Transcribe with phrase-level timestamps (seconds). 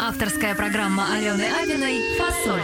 [0.00, 2.62] Авторская программа Алены Абиной «Фасоль».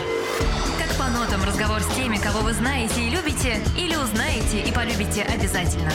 [0.79, 5.23] Как по нотам разговор с теми, кого вы знаете и любите, или узнаете и полюбите
[5.23, 5.93] обязательно.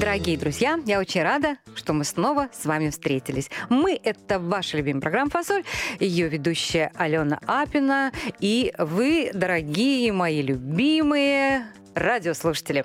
[0.00, 3.50] Дорогие друзья, я очень рада, что мы снова с вами встретились.
[3.68, 5.62] Мы— это ваша любимая программа «Фасоль»,
[5.98, 11.66] ее ведущая Алена Апина, и вы, дорогие мои любимые
[12.00, 12.84] радиослушатели.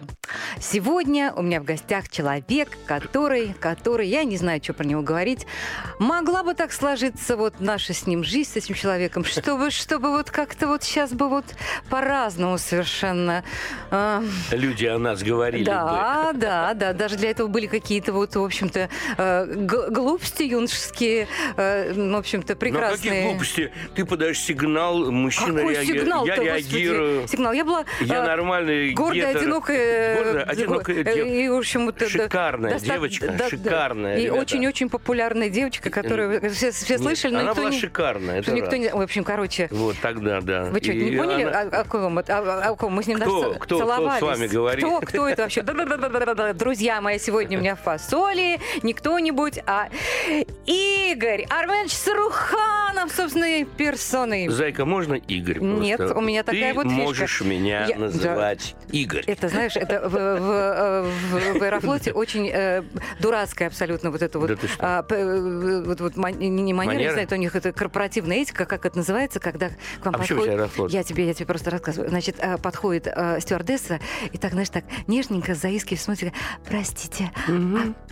[0.60, 5.46] Сегодня у меня в гостях человек, который, который, я не знаю, что про него говорить,
[6.00, 10.29] могла бы так сложиться вот наша с ним жизнь, с этим человеком, чтобы, чтобы вот
[10.32, 11.46] как-то вот сейчас бы вот
[11.89, 13.43] по-разному совершенно...
[13.92, 15.71] э, Люди о нас говорили бы.
[15.71, 16.93] да, да, да.
[16.93, 19.45] Даже для этого были какие-то вот, в общем-то, э,
[19.89, 22.97] глупости юношеские, э, в общем-то, Но прекрасные.
[23.11, 23.71] какие глупости?
[23.95, 26.01] Ты подаешь сигнал, мужчина Какой реагирует.
[26.04, 26.75] сигнал-то, Я господи?
[26.75, 27.28] реагирую.
[27.28, 27.54] Сигнал.
[27.54, 31.86] Я была Я э, нормальный гордая, одинокая, Гордая, э, одинокая э, дев- и, в общем,
[31.86, 37.34] вот, э, Шикарная доста- девочка, да, шикарная, И очень-очень популярная девочка, которую все, все слышали,
[37.34, 37.80] но Она никто была не...
[37.80, 38.80] шикарная, это никто раз.
[38.80, 38.89] не...
[38.89, 40.64] В общем, короче, Вот тогда, да.
[40.66, 42.94] вы что, И не поняли, она- о, о ком, о- о ком?
[42.94, 43.25] Мы с ним Кто?
[43.42, 43.59] даже ц- Кто?
[43.59, 44.22] Кто с целовались.
[44.22, 44.86] вами говорит?
[44.86, 45.00] Кто?
[45.02, 45.62] Кто это вообще?
[46.56, 49.90] Друзья мои, сегодня у меня в фасоли не кто-нибудь, а
[50.66, 52.75] Игорь Арменович Саруханов
[53.30, 54.48] собственной персоной.
[54.50, 55.59] Зайка, можно Игорь?
[55.59, 56.16] Нет, просто?
[56.18, 57.02] у меня такая Ты вот фишка.
[57.02, 59.23] можешь меня Я- называть Игорь.
[59.26, 61.04] Это, знаешь, это в, в-
[61.56, 62.84] в- в Аэрофлоте очень э,
[63.20, 66.94] дурацкая абсолютно вот это вот, Да а, п- э, вот, вот ман- не, не манера,
[66.94, 67.08] Манера?
[67.08, 70.18] не знаю, это у них это корпоративная этика, как это называется, когда к вам А
[70.20, 70.94] подходит...
[70.94, 72.09] Я тебе, я тебе просто рассказываю.
[72.09, 74.00] Значит, э, подходит э, стюардесса
[74.31, 76.34] и так, знаешь, так нежненько, заискивая, смотрит,
[76.68, 77.52] простите, а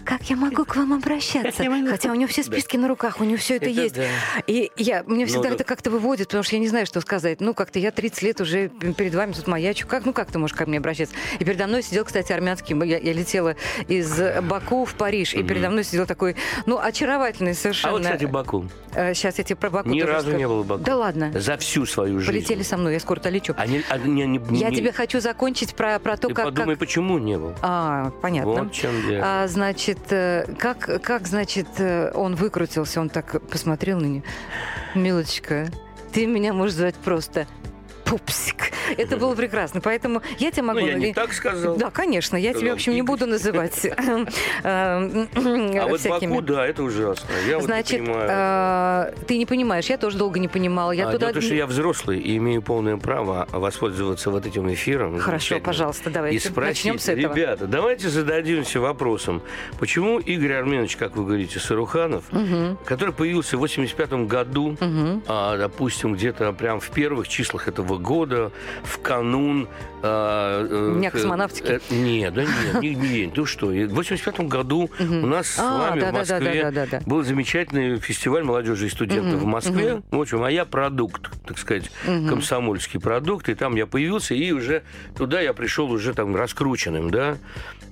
[0.05, 1.63] как я могу к вам обращаться?
[1.89, 3.95] Хотя у нее все списки на руках, у нее все это, Это есть.
[3.95, 4.03] да.
[4.47, 5.55] И я, мне всегда да.
[5.55, 7.41] это как-то выводит, потому что я не знаю, что сказать.
[7.41, 9.87] Ну, как-то я 30 лет уже перед вами тут маячу.
[9.87, 11.15] Как, ну, как ты можешь ко мне обращаться?
[11.39, 12.75] И передо мной сидел, кстати, армянский.
[12.87, 13.55] Я, я летела
[13.87, 17.93] из Баку в Париж, и передо мной сидел такой, ну, очаровательный А совершенно.
[17.93, 18.65] вот, кстати, Баку.
[18.91, 20.37] Сейчас я тебе про Баку Ни разу скажу.
[20.37, 20.83] не был в Баку.
[20.83, 21.31] Да ладно.
[21.39, 22.31] За всю свою жизнь.
[22.31, 23.53] Полетели со мной, я скоро-то лечу.
[23.57, 26.45] А не- а не- не- Я не- тебе хочу закончить про, про то, Ты как...
[26.45, 27.53] подумай, как- почему не был.
[27.61, 28.51] А, понятно.
[28.63, 29.23] Вот чем дело.
[29.25, 34.23] А, значит, э, как, как, значит, э, он выкрутился, он так посмотрел на нее.
[34.95, 35.71] Милочка,
[36.11, 37.47] ты меня можешь звать просто
[38.17, 38.71] пупсик.
[38.97, 39.81] Это было прекрасно.
[39.81, 40.79] Поэтому я тебя могу...
[40.81, 41.75] Ну, я не так сказал.
[41.77, 42.37] Да, конечно.
[42.37, 43.91] Я тебя, в общем, не буду называть э,
[44.63, 46.01] А вот.
[46.07, 47.27] Баку, да, это ужасно.
[47.47, 49.09] Я Значит, не понимаю.
[49.17, 50.91] э, ты не понимаешь, я тоже долго не понимала.
[50.91, 51.31] Я А, туда...
[51.31, 55.17] том, что я взрослый и имею полное право воспользоваться вот этим эфиром.
[55.19, 57.33] Хорошо, пожалуйста, давайте И спросить, начнем с этого.
[57.33, 59.41] ребята, давайте зададимся вопросом,
[59.79, 62.25] почему Игорь Арменович, как вы говорите, Саруханов,
[62.85, 64.77] который появился в 85 году,
[65.27, 68.51] а, допустим, где-то прям в первых числах этого года,
[68.83, 69.67] в канун...
[70.03, 71.65] а, э, Дня космонавтики.
[71.67, 73.31] э, Нет, да нет, не день.
[73.31, 73.71] Ты что?
[73.71, 76.11] И В 85 году у нас с А, вами в.
[76.13, 80.01] Москве был замечательный фестиваль молодежи и студентов в Москве.
[80.11, 83.49] В общем, а я продукт, так сказать, комсомольский продукт.
[83.49, 84.83] И там я появился, и уже
[85.15, 87.37] туда я пришел уже там раскрученным, да.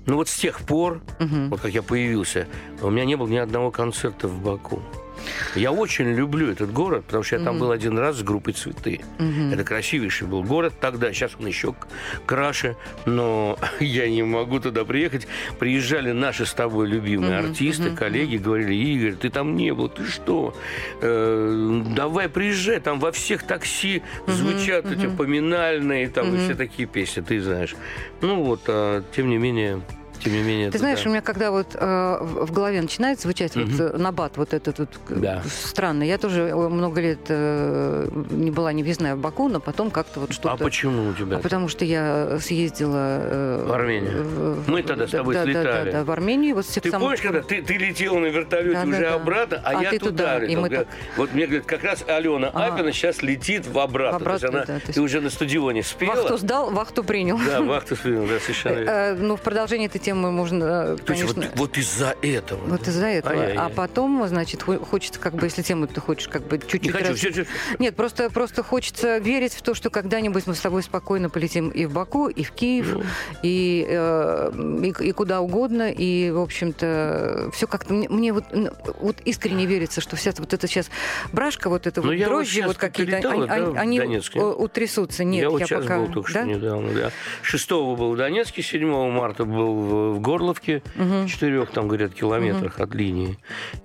[0.08, 2.48] Ну вот с тех пор, вот как я появился,
[2.82, 4.82] у меня не было ни одного концерта в Баку.
[5.56, 9.02] Я очень люблю этот город, потому что я там был один раз с группой «Цветы».
[9.52, 11.76] Это красивейший был город тогда, сейчас он еще
[12.26, 15.28] краше, но я не могу туда приехать.
[15.60, 20.56] Приезжали наши с тобой любимые артисты, коллеги, говорили, Игорь, ты там не был, ты что?
[21.02, 27.22] Э, давай приезжай, там во всех такси звучат эти поминальные, там и все такие песни,
[27.22, 27.76] ты знаешь.
[28.22, 29.82] Ну вот, а, тем не менее...
[30.24, 31.10] Тем не менее, Ты это знаешь, да.
[31.10, 34.90] у меня когда вот э, в голове начинает звучать вот э, набат вот этот вот
[35.10, 35.42] Да.
[35.50, 36.04] странно.
[36.04, 40.20] Я тоже э, много лет э, не была не въездная в Баку, но потом как-то
[40.20, 40.54] вот что-то.
[40.54, 41.38] А почему у тебя?
[41.38, 44.24] А потому что я съездила э, В Армению.
[44.24, 45.92] в- Мы тогда с да, тобой да, да, слетали.
[45.92, 46.56] да, да, в Армению.
[46.56, 49.14] Вот Ты самых- помнишь, когда ты, ты летела на вертолете Да, да, уже да.
[49.16, 50.10] обратно, а, А я ты туда.
[50.36, 50.62] туда, и летел.
[50.62, 52.68] мы так- Вот мне говорят, как раз Алена А.
[52.68, 54.20] Апина сейчас летит в обратно.
[54.20, 56.14] В обратно, то есть она, да, то есть- ты уже на стадионе спела.
[56.16, 57.40] Вахту сдал, вахту принял.
[57.46, 58.90] Да, вахту спела, да, совершенно верно.
[58.92, 61.42] Э, Ну, в продолжении этой темы можно, э, То есть конечно...
[61.52, 62.60] вот, вот из-за этого.
[62.68, 63.34] Вот из-за этого.
[63.34, 63.58] Ай-яй-яй.
[63.58, 66.84] А потом, значит, хо- хочется, как бы, если тему ты хочешь, как бы чуть-чуть...
[66.84, 67.46] Не хочу, раз- все, все.
[67.80, 71.86] Нет, просто, просто хочется верить в то, что когда-нибудь мы с тобой спокойно полетим и
[71.86, 73.04] в Баку, и в Киев, Ну.
[73.44, 74.52] и, э,
[74.84, 75.92] и, и куда угодно.
[75.92, 77.94] И, в общем-то, все как-то...
[77.94, 78.46] Мне, мне вот,
[79.00, 80.90] вот искренне верится, что вся вот эта сейчас
[81.32, 84.40] брашка, вот это Ну, вот вот дрожжи, щас вот какие-то, летала, они, да, они- Донецке.
[84.40, 85.24] утрясутся.
[85.24, 85.98] Нет, я я, вот сейчас пока...
[86.00, 86.40] был только да?
[86.42, 87.12] что недавно, да.
[87.42, 90.82] 6 был в Донецке, 7 марта был в в Горловке,
[91.28, 93.38] четырех, там, говорят, километрах от линии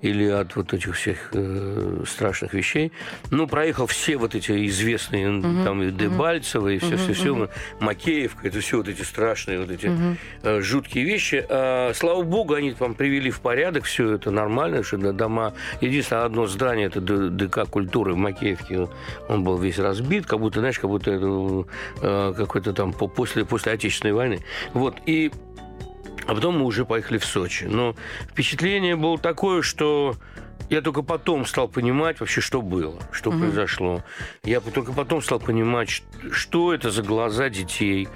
[0.03, 2.93] или от вот этих всех э, страшных вещей.
[3.31, 7.49] Ну, проехал все вот эти известные, там, и Дебальцево, и все-все-все,
[7.81, 9.91] Макеевка, это все вот эти страшные, вот эти
[10.43, 11.45] э, жуткие вещи.
[11.49, 15.53] А, слава богу, они там привели в порядок все это нормально, что дома...
[15.81, 18.89] Единственное, одно здание, это ДК культуры в Макеевке,
[19.29, 21.67] он был весь разбит, как будто, знаешь, как будто это
[22.03, 24.41] э, какой-то там по- после, после Отечественной войны.
[24.73, 25.31] Вот, и
[26.26, 27.64] а потом мы уже поехали в Сочи.
[27.64, 27.94] Но
[28.31, 30.17] впечатление было такое, что
[30.69, 34.02] я только потом стал понимать вообще, что было, что произошло.
[34.43, 36.02] Я только потом стал понимать,
[36.32, 38.08] что это за глаза детей.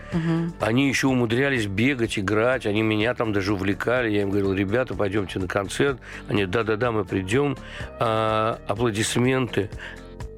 [0.61, 4.11] Они еще умудрялись бегать, играть, они меня там даже увлекали.
[4.11, 6.01] Я им говорил, ребята, пойдемте на концерт.
[6.29, 7.57] Они, да-да-да, мы придем.
[8.01, 9.71] А, аплодисменты,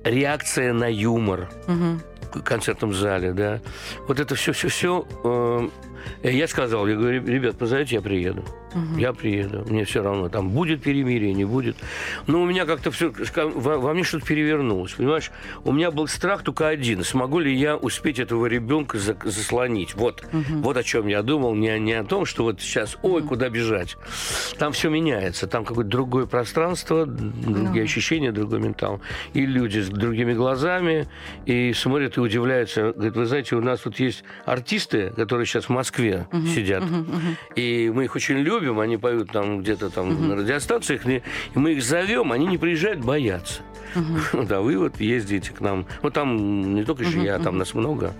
[0.04, 1.48] реакция на юмор
[2.34, 3.60] в концертном зале, да.
[4.06, 5.70] Вот это все-все-все.
[6.22, 8.44] Я сказал, я говорю, ребят, позовите, я приеду.
[8.96, 11.76] Я приеду, мне все равно, там будет перемирие, не будет.
[12.26, 15.30] Но у меня как-то все, во, во мне что-то перевернулось, понимаешь?
[15.64, 19.94] У меня был страх только один, смогу ли я успеть этого ребенка за- заслонить.
[19.94, 23.50] Вот, вот о чем я думал, не, не о том, что вот сейчас, ой, куда
[23.50, 23.98] бежать.
[24.58, 29.02] Там все меняется, там какое-то другое пространство, другие ощущения, другой ментал.
[29.34, 31.08] И люди с другими глазами,
[31.44, 32.92] и смотрят и удивляются.
[32.92, 36.84] Говорят, вы знаете, у нас тут есть артисты, которые сейчас в Москве сидят,
[37.56, 41.22] и мы их очень любим, они поют там где-то там на радиостанциях, и
[41.54, 43.62] мы их зовем, они не приезжают, боятся.
[44.32, 45.84] Да, вы вот ездите к нам.
[46.00, 48.14] Вот там не только же я, там нас много.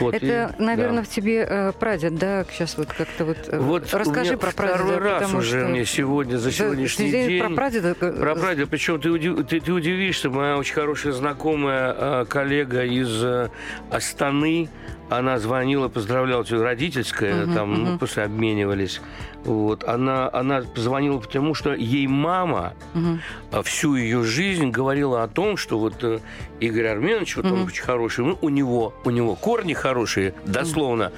[0.00, 1.04] Вот, Это, и- наверное, да.
[1.04, 3.36] в тебе э, прадед, да, сейчас вот как-то вот...
[3.46, 4.78] э, Вот расскажи про прадеда.
[4.78, 7.40] второй раз уже что- мне сегодня, за сегодняшний день.
[7.40, 7.96] Про прадеда...
[8.00, 8.66] э, Про прадеда.
[8.68, 13.50] Причем ты, удив- ты, ты удивишься, моя очень хорошая знакомая э, коллега из э,
[13.92, 14.68] Астаны,
[15.10, 19.00] она звонила, поздравляла, тебя родительская, там, ну, после обменивались.
[19.44, 19.84] Вот.
[19.84, 22.72] Она, она позвонила потому, что ей мама
[23.52, 26.20] а, всю ее жизнь говорила о том, что вот э,
[26.60, 31.12] Игорь Арменович, вот он очень хороший, ну, у него, у него корни хорошие, дословно.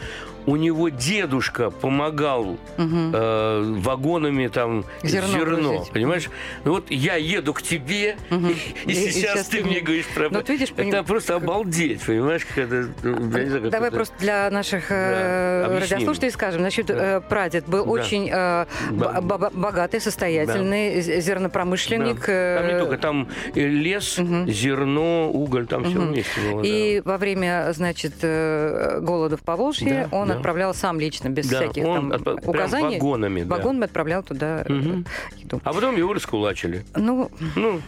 [0.47, 3.13] У него дедушка помогал Мгм.
[3.15, 5.93] э, вагонами там Зерно зерно, грузить.
[5.93, 6.31] понимаешь?
[6.65, 8.51] Ну Вот я еду к тебе, Мгм.
[8.51, 8.53] и,
[8.87, 10.29] и И- сейчас сейчас ты мне говоришь про...
[10.29, 12.47] Ну, вот видишь, это поним- просто обалдеть, понимаешь?
[12.57, 16.61] Это, ну, я не знаю, как Давай это- просто для наших э, Да, радиослушателей скажем.
[16.61, 17.91] Значит, э, прадед был Да.
[17.91, 19.21] очень э, Да.
[19.21, 22.21] б- б- богатый, состоятельный з- зернопромышленник.
[22.27, 22.57] Да.
[22.59, 24.17] Там не э, только, там лес,
[24.47, 26.63] зерно, уголь, там все вместе было.
[26.63, 30.36] И во время, значит, э, голода в Поволжье Да, он да.
[30.37, 32.97] Отправлял сам лично, без Да, всяких он там прям указаний.
[32.97, 33.57] вагонами, да.
[33.57, 35.05] Вагонами отправлял туда Мгм.
[35.37, 35.61] еду.
[35.65, 36.85] А потом его раскулачили.
[36.97, 37.81] Ну, Ну,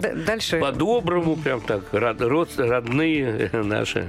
[0.00, 0.58] д- дальше.
[0.60, 4.08] по-доброму, прям так, род- родные наши.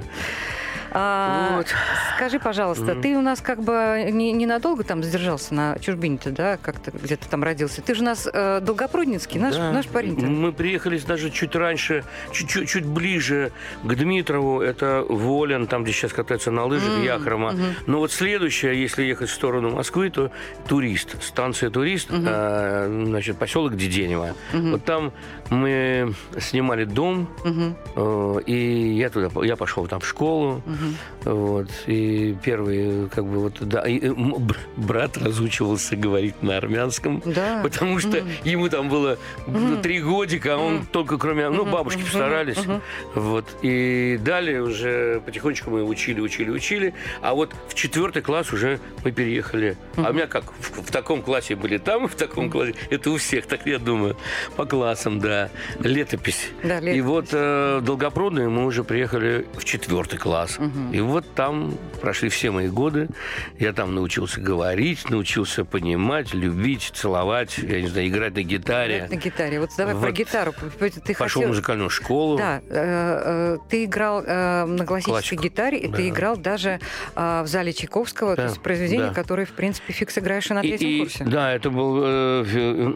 [0.98, 1.68] А, Вот.
[2.16, 6.92] Скажи, пожалуйста, ты у нас как бы не- ненадолго там задержался на чужбине-то, да, как-то
[6.92, 7.82] где-то там родился.
[7.82, 9.72] Ты же у нас э, Долгопрудницкий, наш, Да.
[9.74, 13.52] наш парень Мы приехали даже чуть раньше, чуть-чуть чуть ближе
[13.84, 14.62] к Дмитрову.
[14.62, 17.54] Это Волен, там, где сейчас катаются на лыжах, Яхрома.
[17.88, 20.32] Но вот следующее, если ехать в сторону Москвы, то
[20.68, 21.22] турист.
[21.22, 24.30] Станция турист, э, значит, поселок Деденево.
[24.54, 25.12] Вот там
[25.50, 27.28] мы снимали дом,
[27.96, 30.62] э, и я туда, я пошел там в школу.
[31.24, 34.14] Вот, и первый, как бы, вот, да, и, э,
[34.78, 37.62] брат разучивался говорить на армянском, Да.
[37.64, 39.18] потому что ему там было
[39.82, 42.60] три годика, а он только кроме, ну, бабушки постарались,
[43.16, 48.80] вот, и далее уже потихонечку мы учили, учили, учили, а вот в четвертый класс уже
[49.04, 52.76] мы переехали, а у меня как, в, в таком классе были там, в таком классе,
[52.92, 54.16] это у всех, так я думаю,
[54.56, 55.35] по классам, да,
[55.80, 56.50] летопись.
[56.64, 57.04] Да, И летопись.
[57.04, 60.58] вот э, в Долгопрудный мы уже приехали в четвертый класс.
[60.92, 63.08] И вот там прошли все мои годы.
[63.60, 69.08] Я там научился говорить, научился понимать, любить, целовать, я не знаю, играть на гитаре.
[69.10, 69.60] На гитаре.
[69.60, 70.12] Вот давай про Вот.
[70.16, 70.54] гитару.
[71.06, 72.38] Ты Пошел в музыкальную школу.
[72.38, 75.44] Да, э, э, ты играл э, на классической Классику.
[75.44, 75.98] гитаре, и Да.
[75.98, 76.80] ты играл даже
[77.16, 79.14] э, в зале Чайковского, то Да, есть произведение, да.
[79.14, 81.24] которое, в принципе, фикс играешь и на И- третьем и- курсе.
[81.26, 82.94] Да, это был, э,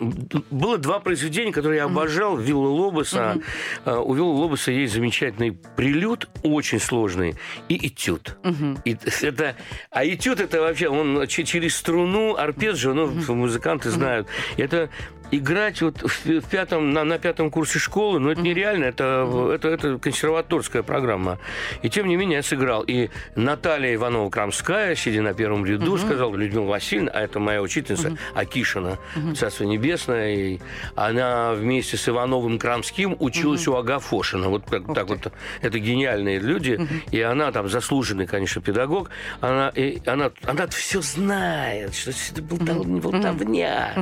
[0.51, 2.28] было два произведения, которые я обожал.
[2.35, 3.37] Вилла Лобоса.
[3.85, 7.35] Э, У Вилла Лобоса есть замечательный прелюд, очень сложный,
[7.69, 8.37] и этюд.
[8.85, 9.55] И это,
[9.91, 14.27] а этюд это вообще, он че- через струну, арпеджио, ну, музыканты знают.
[14.57, 14.89] Это
[15.31, 19.97] играть вот в, пятом, на, на пятом курсе школы, ну, это нереально, это, это, это
[19.97, 21.39] консерваторская программа.
[21.81, 22.83] И тем не менее я сыграл.
[22.83, 28.97] И Наталья Иванова-Крамская, сидя на первом ряду, сказала, Людмила Васильевна, а это моя учительница Акишина,
[29.35, 30.59] Царство Небесное, и
[30.95, 34.49] она вместе с Ивановым Крамским училась у Агафошина.
[34.49, 35.31] Вот так, так вот,
[35.61, 36.79] это гениальные люди.
[37.11, 39.09] И она там заслуженный, конечно, педагог.
[39.41, 43.93] Она, и она, она все знает, что это болтал, болтовня.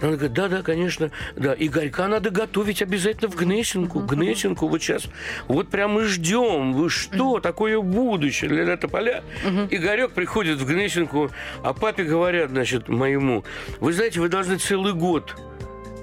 [0.00, 1.54] Она говорит, да-да, конечно, да.
[1.58, 4.00] Игорька надо готовить обязательно в Гнесинку.
[4.00, 5.04] Гнесинку вот сейчас.
[5.46, 6.74] Вот прям мы ждем.
[6.74, 7.40] Вы что?
[7.40, 9.24] Такое будущее для Тополя.
[9.70, 11.30] Игорек приходит в Гнесинку,
[11.62, 13.44] а папе говорят, значит, моему,
[13.80, 15.34] вы знаете, вы должны целый год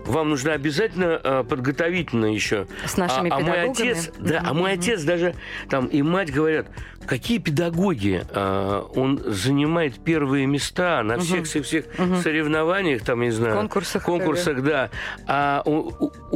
[0.05, 2.67] вам нужно обязательно э, подготовительно еще.
[2.85, 5.35] С нашими а, а мой отец, да, а мой отец даже
[5.69, 6.67] там и мать говорят,
[7.05, 11.85] какие педагоги, э, он занимает первые места на всех всех всех
[12.21, 14.89] соревнованиях, там не знаю, Конкурсах, конкурсах, да.
[15.27, 15.93] А он,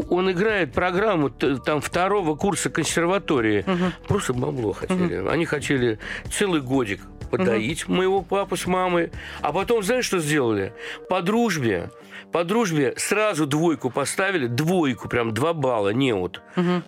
[0.10, 3.66] он играет программу там второго курса консерватории.
[4.08, 5.28] Просто бабло хотели.
[5.28, 6.00] Они хотели
[6.32, 9.12] целый годик подоить моего папу с мамой.
[9.42, 10.74] А потом, знаешь, что сделали?
[11.10, 11.90] По дружбе,
[12.32, 16.42] по дружбе сразу двойку поставили, двойку, прям два балла, не вот.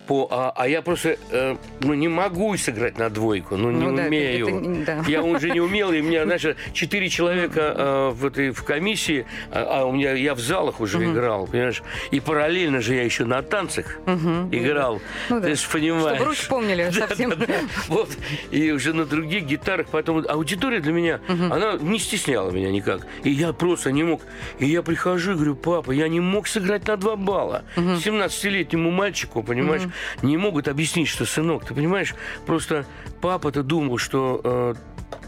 [0.06, 3.96] По, а, а я просто э, ну, не могу сыграть на двойку, ну, не Ну
[3.96, 4.46] да, это- умею.
[4.48, 5.04] это не- да.
[5.08, 9.26] Я уже не умел, и у меня, знаешь, четыре человека э, в этой в комиссии,
[9.50, 11.82] а, а у меня я в залах уже играл, понимаешь?
[12.10, 13.98] И параллельно же я еще на танцах
[14.52, 15.00] играл.
[15.30, 15.48] Ну да.
[15.48, 16.16] Ты же понимаешь.
[16.16, 17.30] Чтобы руки помнили Да, совсем.
[17.30, 17.54] да, да.
[17.88, 18.10] Вот.
[18.50, 19.86] И уже на других гитарах.
[19.88, 23.06] Потом аудитория для меня, она не стесняла меня никак.
[23.24, 24.22] И я просто не мог.
[24.58, 27.64] И я прихожу и говорю, папа, я не мог сыграть на два балла.
[27.76, 29.82] 17-летнему мальчику, понимаешь,
[30.22, 32.14] не могут объяснить, что, сынок, ты понимаешь,
[32.46, 32.84] просто
[33.20, 34.74] папа-то думал, что э,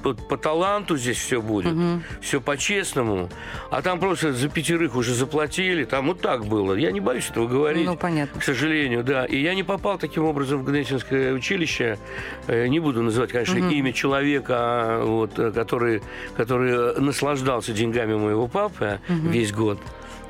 [0.02, 1.74] по, по таланту здесь все будет,
[2.20, 3.28] все по-честному.
[3.70, 6.74] А там просто за пятерых уже заплатили, там вот так было.
[6.74, 7.86] Я не боюсь этого говорить.
[7.86, 8.40] Ну, понятно.
[8.40, 9.24] К сожалению, да.
[9.24, 11.98] И я не попал таким образом в Гнесинское училище.
[12.46, 16.02] Э, Не буду называть, конечно, имя человека, а, вот, э, который,
[16.36, 19.78] который наслаждался деньгами моего папы весь год.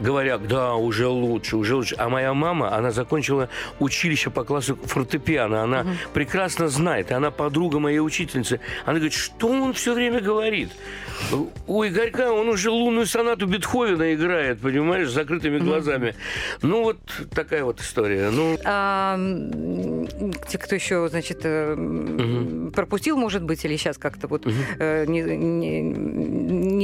[0.01, 1.95] Говорят, да, уже лучше, уже лучше.
[1.99, 3.49] А моя мама, она закончила
[3.79, 5.63] училище по классу фортепиано.
[5.63, 8.61] Она прекрасно знает, и она подруга моей учительницы.
[8.85, 10.71] Она говорит, что он все время говорит?
[11.67, 16.15] У Игорька он уже лунную сонату Бетховена играет, понимаешь, с закрытыми глазами.
[16.63, 16.99] Ну, вот
[17.35, 18.31] такая вот история.
[18.31, 19.17] Ну, А,
[20.49, 24.47] те, кто еще, значит, м, пропустил, может быть, или сейчас как-то вот
[24.79, 25.83] э, не, не,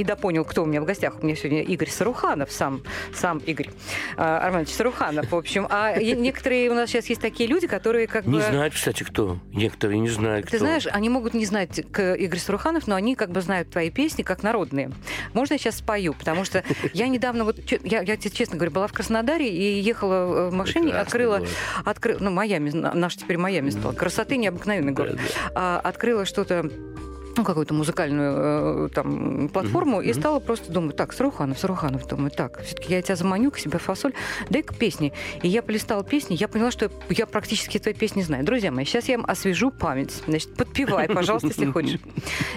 [0.01, 1.15] не допонял, кто у меня в гостях.
[1.21, 2.83] У меня сегодня Игорь Саруханов, сам,
[3.15, 3.69] сам Игорь
[4.17, 5.67] а, Арманович Саруханов, в общем.
[5.69, 8.41] А некоторые у нас сейчас есть такие люди, которые как не бы...
[8.43, 9.39] знают, кстати, кто.
[9.53, 10.57] Некоторые не знают, кто.
[10.57, 13.91] Ты знаешь, они могут не знать к Игорь Саруханов, но они как бы знают твои
[13.91, 14.91] песни как народные.
[15.35, 16.15] Можно я сейчас спою?
[16.15, 16.65] Потому что
[16.95, 20.55] я недавно, вот я, я тебе честно говорю, была в Краснодаре и ехала э, в
[20.55, 21.43] машине, Прекрасный открыла,
[21.85, 23.93] откры- ну, Майами, на- наш теперь Майами стал.
[23.93, 25.19] Красоты необыкновенный город.
[25.55, 26.71] А, открыла что-то
[27.41, 32.63] ну, какую-то музыкальную э, там платформу и стала просто думать, так, Саруханов, Саруханов, думаю, так,
[32.63, 34.13] все-таки я тебя заманю к себе фасоль,
[34.51, 35.13] дай-ка песни.
[35.43, 38.45] И я полистала песни, я поняла, что я, я практически твои песни знаю.
[38.45, 40.13] Друзья мои, сейчас я вам освежу память.
[40.27, 41.99] Значит, подпевай, пожалуйста, если хочешь.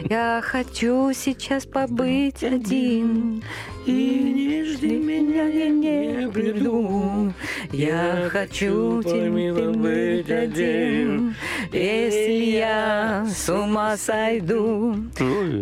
[0.01, 3.41] Я хочу сейчас побыть один,
[3.85, 7.33] и не жди меня, я не приду.
[7.71, 11.35] Я хочу тебе быть один,
[11.71, 14.72] если я с ума сойду.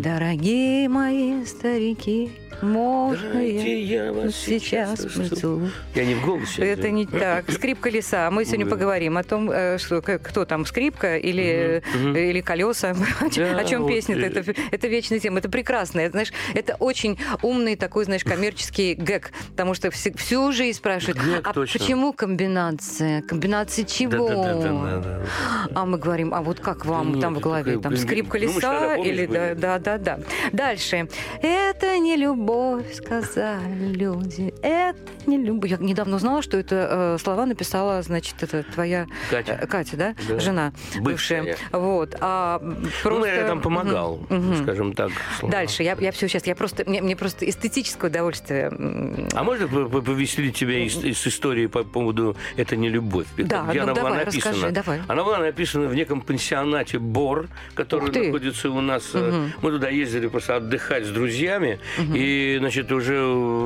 [0.02, 5.70] Дорогие мои старики, можно я вас сейчас прицу?
[5.96, 6.62] Я не в голосе.
[6.66, 7.50] Это не так.
[7.52, 8.30] Скрипка леса.
[8.32, 8.72] Мы сегодня Да.
[8.72, 12.16] поговорим о том, э, что, кто там, скрипка или, мгм.
[12.16, 12.96] или колеса.
[13.22, 14.22] О чем вот, песня-то?
[14.22, 14.26] э.
[14.42, 15.40] Это, это вечная тема.
[15.40, 16.00] Это прекрасно.
[16.02, 19.32] Это, знаешь, это очень умный такой, знаешь, коммерческий гэг.
[19.52, 23.22] Потому что все- всю жизнь спрашивают, а почему комбинация?
[23.24, 24.30] Комбинация чего?
[25.74, 27.80] А мы говорим, а вот как вам Нет, там в голове?
[27.80, 30.20] Там скрипка Ну, леса или да, да, да.
[30.52, 31.08] Дальше.
[31.42, 32.51] Это не любовь,
[32.94, 34.54] сказали люди.
[34.62, 35.70] Это не любовь.
[35.72, 39.60] Я недавно узнала, что это э, слова написала, значит, это твоя Катя.
[39.62, 40.16] э, Катя, да?
[40.28, 40.40] Да.
[40.40, 41.44] Жена Бывшая.
[41.44, 41.58] бывшая.
[41.72, 42.16] Вот.
[42.22, 43.28] А Ну, просто...
[43.36, 44.64] я там помогал, мгм.
[44.64, 45.12] скажем так.
[45.40, 45.52] слова.
[45.52, 45.84] Дальше.
[45.84, 46.48] Я, я все сейчас.
[46.48, 48.72] Я просто мне, мне просто эстетическое удовольствие.
[49.34, 53.28] А можно по- повеселить тебя из, из истории по поводу «Это не любовь»?
[53.38, 54.54] Да, Где ну она была давай, написана?
[54.54, 55.00] расскажи, давай.
[55.08, 59.12] Она была написана в неком пансионате «Бор», который находится у нас...
[59.14, 61.80] э, Мы туда ездили просто отдыхать с друзьями,
[62.14, 63.18] и И, значит, уже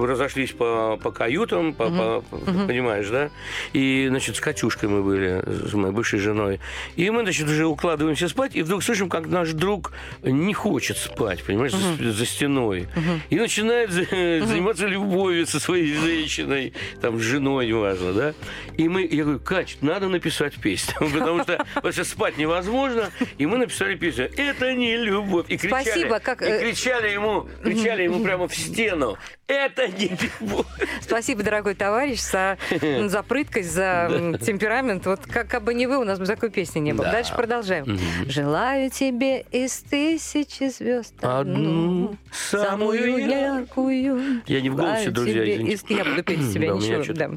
[0.06, 2.24] разошлись по, по каютам, по, по-
[2.68, 3.30] понимаешь, да?
[3.74, 6.60] И, значит, с Катюшкой мы были, с моей бывшей женой.
[6.98, 11.44] И мы, значит, уже укладываемся спать, и вдруг слышим, как наш друг не хочет спать,
[11.44, 12.88] понимаешь, за, за стеной.
[13.30, 14.06] И начинает за-
[14.46, 18.34] заниматься любовью со своей женщиной, там, с женой, неважно, да?
[18.78, 23.10] И мы, я говорю, Кать, надо написать песню, потому что, потому что спать невозможно.
[23.38, 25.46] И мы написали песню «Это не любовь».
[25.50, 30.10] И кричали, Спасибо, как, и э, кричали ему, кричали ему прямо в стену «Это не
[30.42, 30.66] любовь».
[31.02, 32.58] Спасибо, дорогой товарищ, за,
[33.08, 35.06] за прыткость, за темперамент.
[35.06, 37.06] Вот как, как бы не вы, у нас бы такой песни не было.
[37.06, 37.12] Да.
[37.12, 38.00] Дальше продолжаем.
[38.28, 44.42] Желаю тебе из тысячи звезд Одну самую яркую.
[44.48, 47.14] Я не в голосе, друзья, из- Я буду петь из себя, Да, ничего.
[47.16, 47.30] да.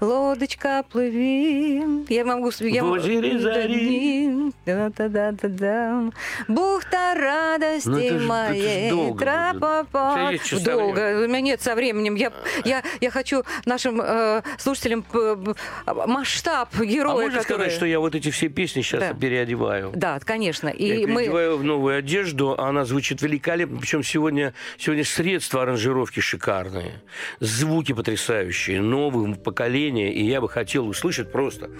[0.00, 2.04] Лодочка, плыви.
[2.10, 2.50] Я могу...
[2.60, 4.52] Я В озере зари.
[4.66, 6.10] Да-да-да-да-да.
[6.46, 8.90] Бухта радости Ну, моей.
[8.90, 11.26] долго тебя Долго.
[11.38, 12.16] Меня нет со временем.
[12.16, 12.32] Я,
[12.64, 15.36] я, я хочу нашим э, слушателям п-
[15.86, 17.54] масштаб А героя, можно который...
[17.58, 19.14] сказать, что я вот эти все песни сейчас Да.
[19.14, 19.92] переодеваю?
[19.94, 20.68] Да, конечно.
[20.68, 21.22] И я мы...
[21.22, 23.78] переодеваю в новую одежду, а она звучит великолепно.
[23.78, 27.00] Причем сегодня, сегодня средства аранжировки шикарные,
[27.38, 31.70] звуки потрясающие, нового поколения, и я бы хотел услышать просто.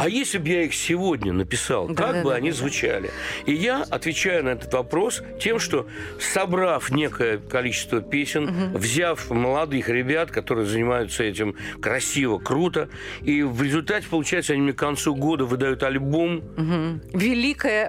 [0.00, 2.56] А если бы я их сегодня написал, Да, как да, бы да, они да.
[2.56, 3.10] звучали?
[3.46, 5.86] И я отвечаю на этот вопрос тем, что
[6.18, 12.88] собрав некое количество песен, взяв молодых ребят, которые занимаются этим красиво, круто,
[13.22, 16.42] и в результате, получается, они мне к концу года выдают альбом,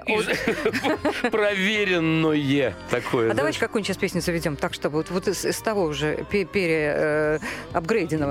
[0.00, 3.30] от- из- проверенное такое.
[3.30, 6.92] А давайте какую-нибудь сейчас песню заведем, так, чтобы вот, из, того уже пе- пере...
[6.96, 7.38] э.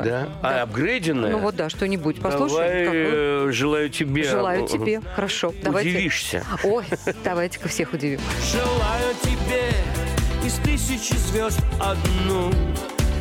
[0.04, 0.30] Да?
[0.42, 1.32] А апгрейденное?
[1.32, 2.92] Ну вот да, что-нибудь послушаем.
[2.94, 4.24] Э, желаю тебе.
[4.24, 5.02] Желаю тебе.
[5.16, 5.54] Хорошо.
[5.66, 6.44] Удивишься.
[6.64, 6.86] Ой,
[7.24, 8.20] давайте-ка всех удивим.
[8.52, 10.05] Желаю тебе
[10.46, 12.52] из тысячи звезд одну,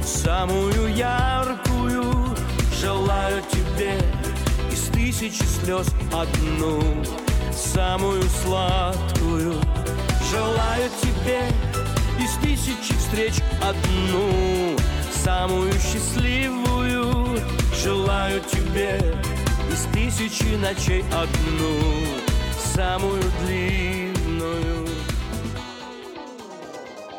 [0.02, 2.04] самую яркую.
[2.78, 3.98] Желаю тебе
[4.70, 6.82] из тысячи слез одну,
[7.50, 9.54] самую сладкую.
[10.30, 11.40] Желаю тебе
[12.20, 14.76] из тысячи встреч одну,
[15.24, 17.40] самую счастливую.
[17.82, 19.00] Желаю тебе
[19.72, 22.04] из тысячи ночей одну,
[22.74, 23.63] самую длинную.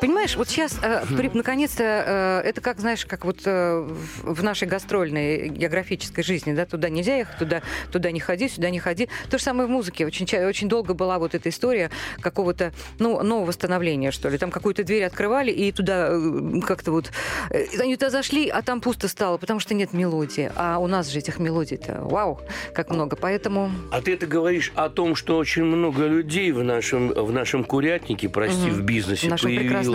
[0.05, 3.87] Понимаешь, вот сейчас, э, при- наконец-то, э, это как, знаешь, как вот э,
[4.21, 8.79] в нашей гастрольной географической жизни, да, туда нельзя ехать, туда, туда не ходи, сюда не
[8.79, 9.09] ходи.
[9.31, 10.05] То же самое в музыке.
[10.05, 11.89] Очень, очень долго была вот эта история
[12.21, 14.37] какого-то, ну, нового становления, что ли.
[14.37, 17.11] Там какую-то дверь открывали, и туда э, как-то вот...
[17.49, 20.51] э, Они туда зашли, а там пусто стало, потому что нет мелодии.
[20.55, 22.41] А у нас же этих мелодий-то, вау,
[22.75, 23.15] как много.
[23.15, 23.71] Поэтому...
[23.91, 28.29] А ты это говоришь о том, что очень много людей в нашем, в нашем курятнике,
[28.29, 29.29] прости, в бизнесе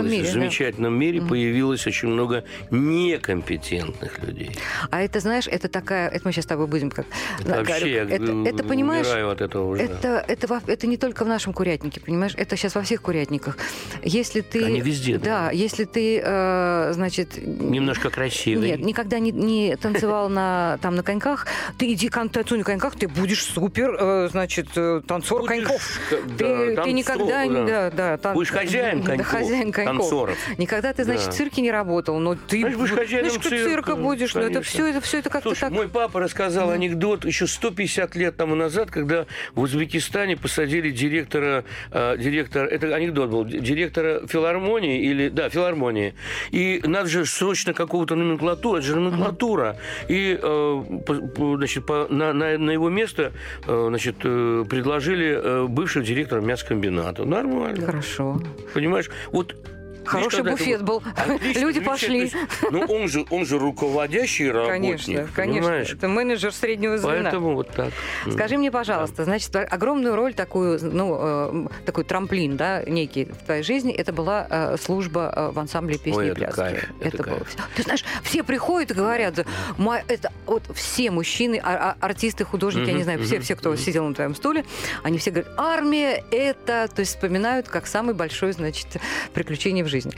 [0.03, 0.39] появилось, мире, в да.
[0.39, 4.51] замечательном мире появилось очень много некомпетентных людей.
[4.89, 6.09] А это, знаешь, это такая...
[6.09, 7.05] Это мы сейчас с тобой будем как...
[7.39, 9.07] Это вообще это, э, это, понимаешь...
[9.07, 9.83] от этого уже.
[9.83, 12.33] Это, это, это не только в нашем курятнике, понимаешь?
[12.37, 13.57] Это сейчас во всех курятниках.
[14.03, 14.63] Если ты...
[14.65, 15.25] Они везде, да.
[15.25, 17.37] Да, если ты, э, значит...
[17.45, 18.69] Немножко красивый.
[18.69, 21.47] Нет, никогда не, не танцевал на, там, на коньках.
[21.77, 25.99] Ты иди танцуй на коньках, ты будешь супер, э, значит, э, танцор Будешь, коньков.
[26.09, 27.65] да, Ты, ты танцор, никогда не...
[27.65, 27.81] да.
[27.81, 29.90] Да, да, тан- Будешь хозяин Да, коньков, хозяин коньков.
[29.99, 30.37] Танцоров.
[30.57, 31.31] Никогда ты, значит, Да.
[31.31, 32.59] в цирке не работал, но ты...
[32.59, 34.33] Знаешь, будешь как цирка, цирка будешь.
[34.33, 34.71] Ну, это конечно.
[34.71, 35.71] все, это все это как-то так...
[35.71, 42.17] мой папа рассказал анекдот еще 150 лет тому назад, когда в Узбекистане посадили директора, э,
[42.17, 46.13] директор, это анекдот был, директора филармонии или, да, филармонии.
[46.51, 49.77] И надо же срочно какого-то номенклатуру, это же номенклатура.
[50.07, 53.31] И, э, по- значит, по- на, на- на его место,
[53.67, 57.25] э, значит, э, предложили э, бывшего директора мясокомбината.
[57.25, 57.85] Нормально.
[57.85, 58.41] Хорошо.
[58.73, 59.09] Понимаешь?
[59.31, 59.55] Вот
[60.05, 61.03] Хороший видишь, когда это буфет был.
[61.35, 62.31] Отлично, Люди пошли.
[62.71, 64.81] Ну, он же, он же руководящий работник.
[65.05, 65.61] Конечно, конечно.
[65.61, 65.93] понимаешь?
[65.93, 67.23] Это менеджер среднего звена.
[67.23, 67.91] Поэтому вот так.
[68.31, 73.63] Скажи мне, пожалуйста, значит, огромную роль такую, ну, э, такой трамплин, да, некий в твоей
[73.63, 76.55] жизни, это была э, служба э, в ансамбле песни Ой, и это пляски.
[76.59, 77.35] кайф, это было.
[77.35, 77.55] кайф.
[77.75, 79.45] Ты знаешь, все приходят и говорят,
[79.77, 83.73] «Ма- это вот все мужчины, а- а- артисты, художники, я не знаю, все, все, кто
[83.77, 84.65] сидел на твоем стуле,
[85.03, 88.87] они все говорят, армия это, то есть вспоминают как самый большой, значит,
[89.33, 90.13] приключение в жизни.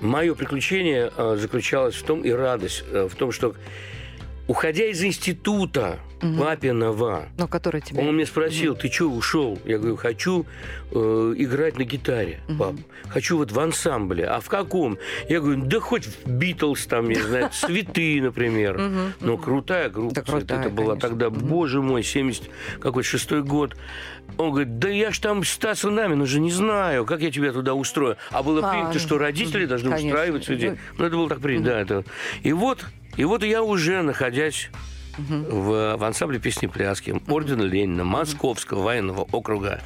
[0.00, 3.54] Мое приключение э, заключалось в том, и радость э, в том, что
[4.50, 6.00] уходя из института
[6.38, 8.02] папиного, Ну, который тебе...
[8.02, 9.58] он меня спросил, ты что, ушел?
[9.64, 10.44] Я говорю, хочу
[10.90, 12.74] э, играть на гитаре, пап.
[13.08, 14.26] Хочу вот в ансамбле.
[14.26, 14.98] А в каком?
[15.28, 18.80] Я говорю, да хоть в Битлз там, я не знаю, Цветы, например.
[19.20, 20.14] Ну, крутая группа.
[20.16, 20.38] Да, «Цветы».
[20.38, 21.08] крутая, Это была конечно.
[21.08, 23.76] тогда, боже мой, 70 какой шестой год.
[24.36, 27.74] Он говорит, да я ж там Стаса Намина же не знаю, как я тебя туда
[27.74, 28.16] устрою.
[28.30, 30.08] А было А, принято, что родители должны конечно.
[30.08, 30.72] устраивать людей.
[30.98, 31.80] Ну, это было так принято, да.
[31.80, 32.04] Это.
[32.42, 32.84] И вот,
[33.20, 34.70] и вот я уже, находясь
[35.18, 39.82] в, в ансамбле песни пляски ордена Ленина Московского военного округа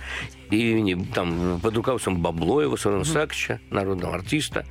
[0.52, 4.64] имени там под руководством Баблоева, Сорона Сакча, народного артиста,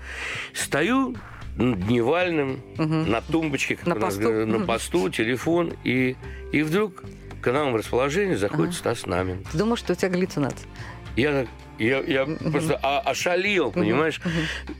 [0.53, 1.17] стою
[1.57, 4.29] дневальным на тумбочке, как На у нас посту.
[4.29, 6.15] говорят, на посту, телефон, и,
[6.53, 7.03] и вдруг
[7.41, 9.43] к нам в расположение заходит Стас Намин.
[9.51, 10.69] Ты думаешь, что у тебя галлюцинация?
[11.15, 11.45] Я,
[11.79, 14.19] я, я просто о- ошалел, понимаешь?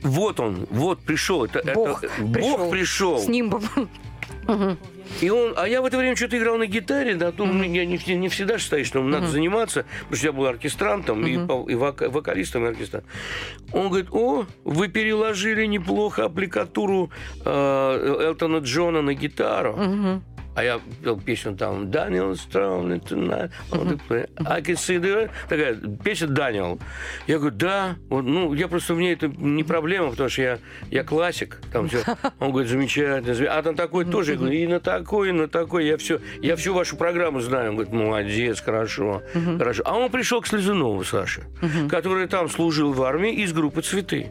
[0.02, 1.44] Вот он, вот пришел.
[1.44, 3.18] Это, это- Бог Бог пришел.
[3.18, 3.62] С нимбом.
[5.20, 7.98] И он, а я в это время что-то играл на гитаре, да, ну, я не,
[8.16, 12.08] не всегда считаю, что надо заниматься, потому что я был оркестрантом и, по- и вока-
[12.10, 13.10] вокалистом и оркестрантом.
[13.72, 17.10] Он говорит, о, вы переложили неплохо аппликатуру
[17.44, 20.20] э, Элтона Джона на гитару.
[20.54, 21.84] А я пел песню там.
[21.84, 21.88] Он
[23.88, 25.30] такой, I can see the...
[25.48, 26.78] Такая песня «Даниэл».
[27.26, 27.96] Я говорю, да.
[28.08, 30.58] Вот, ну, я просто, мне это не проблема, потому что я,
[30.90, 31.60] я классик.
[31.72, 31.98] Там все.
[32.40, 33.22] Он говорит, замечательно.
[33.22, 33.58] замечательно».
[33.58, 34.32] А там такой тоже.
[34.32, 35.86] Я говорю, и на такой, и на такой.
[35.86, 37.70] Я, все, я всю вашу программу знаю.
[37.70, 39.22] Он говорит, молодец, хорошо.
[39.58, 39.82] хорошо.
[39.84, 41.44] А он пришел к Слезунову, Саше,
[41.88, 44.30] который там служил в армии из группы «Цветы».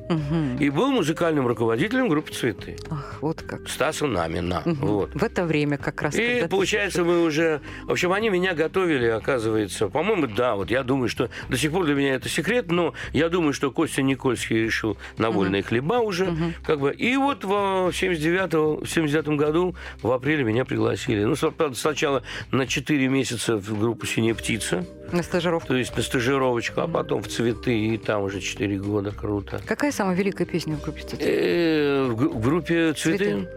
[0.59, 2.77] И был музыкальным руководителем группы «Цветы».
[2.89, 3.67] Ах, вот как.
[3.67, 4.61] Стаса Намина.
[4.65, 5.13] Вот.
[5.13, 6.12] В это время как раз.
[6.19, 7.61] И когда ты получается, мы уже...
[7.83, 9.87] В общем, они меня готовили, оказывается.
[9.87, 13.29] По-моему, да, вот я думаю, что до сих пор для меня это секрет, но я
[13.29, 16.33] думаю, что Костя Никольский решил на вольные хлеба уже.
[16.65, 16.91] Как бы.
[16.93, 21.23] И вот в 79 в 79 году в апреле меня пригласили.
[21.23, 25.67] Ну, правда, сначала на 4 месяца в группу «Синяя птица», На стажировку.
[25.67, 29.11] то есть на стажировочку, а потом в «Цветы», и там уже 4 года.
[29.11, 29.61] Круто.
[29.65, 31.25] Какая самая великая песня в группе «Цветы»?
[31.25, 33.47] Э, В группе «Цветы»,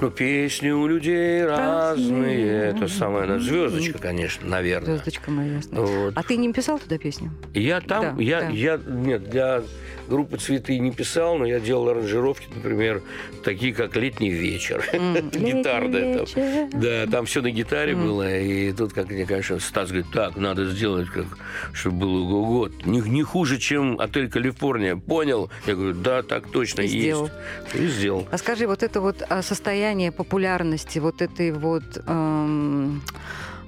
[0.00, 2.70] ну, песни у людей разные.
[2.70, 4.94] Это самая она, звездочка, конечно, наверное.
[4.94, 5.80] Звездочка моя ясная.
[5.80, 6.12] Вот.
[6.16, 7.30] А ты не писал туда песню?
[7.52, 9.62] Я там, я, я, нет, для
[10.08, 13.02] группы «Цветы» не писал, но я делал аранжировки, например,
[13.42, 14.84] такие, как «Летний вечер»,
[15.32, 16.24] гитарные.
[16.24, 16.70] там.
[16.80, 20.66] Да, там все на гитаре было, и тут, как мне, конечно, Стас говорит, так, надо
[20.66, 21.26] сделать, как,
[21.72, 22.86] чтобы было год.
[22.86, 24.96] Не, не хуже, чем «Отель Калифорния».
[24.96, 25.50] Понял?
[25.66, 26.98] Я говорю, да, так точно И есть.
[27.00, 27.30] сделал.
[27.74, 28.28] И сделал.
[28.30, 33.02] А скажи, вот это вот а, состояние популярности, вот этой вот, эм,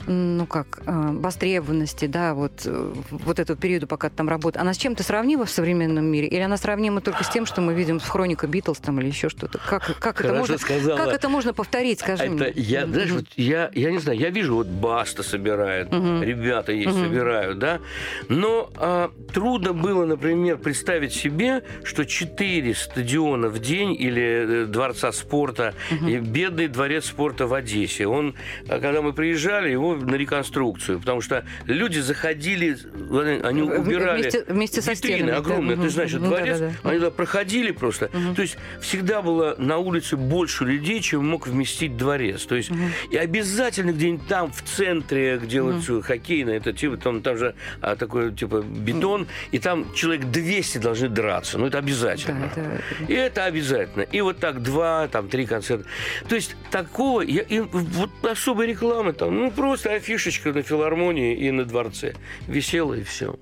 [0.07, 4.75] ну как, э, востребованности, да, вот, э, вот этого периода, пока ты там работаешь, она
[4.75, 6.29] с чем-то сравнима в современном мире?
[6.29, 9.29] Или она сравнима только с тем, что мы видим в хроника Битлз там или еще
[9.29, 9.59] что-то?
[9.59, 10.97] Как, как, это можно, сказала.
[10.97, 12.53] как это можно повторить, скажи Это мне?
[12.55, 17.59] я, знаешь, вот я, я не знаю, я вижу, вот Баста собирают, ребята есть собирают,
[17.59, 17.81] да,
[18.29, 25.12] но а, трудно было, например, представить себе, что 4 стадиона в день или э, дворца
[25.12, 25.75] спорта,
[26.07, 28.07] и бедный дворец спорта в Одессе.
[28.07, 28.35] Он,
[28.69, 32.77] а, когда мы приезжали, его на реконструкцию, потому что люди заходили,
[33.45, 35.37] они убирали вместе- вместе со витрины стенами, да.
[35.39, 35.91] огромные, ты Мгм.
[35.91, 36.89] знаешь, Ну, дворец, да-да-да.
[36.91, 38.11] они туда проходили просто.
[38.35, 42.45] То есть всегда было на улице больше людей, чем мог вместить дворец.
[42.47, 42.71] То есть
[43.11, 47.55] и обязательно где-нибудь там в центре, где вот всё хоккейно, это типа там, там же
[47.81, 51.59] а, такой типа бетон, и там человек 200 должны драться.
[51.59, 52.51] Ну это обязательно.
[52.55, 54.03] Да, это- И это обязательно.
[54.03, 55.85] И вот так два, там три концерта.
[56.29, 61.51] То есть такого, я, и вот особой рекламы там, ну просто афишечка на филармонии и
[61.51, 62.14] на дворце.
[62.46, 63.37] Висела и все.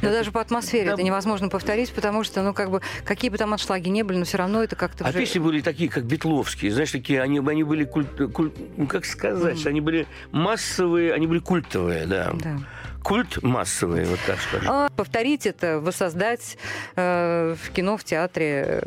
[0.00, 0.92] Но даже по атмосфере Да.
[0.92, 4.24] это невозможно повторить, потому что, ну, как бы, какие бы там отшлаги не были, но
[4.24, 7.64] все равно это как-то А уже- песни были такие, как Бетловские, знаешь, такие, они, они
[7.64, 12.32] были культ, культ- ну, как сказать, они были массовые, они были культовые, да.
[12.34, 12.58] Да.
[13.06, 14.68] Культ массовый, вот так скажем.
[14.68, 16.58] А повторить это, воссоздать
[16.96, 18.82] э, в кино, в театре,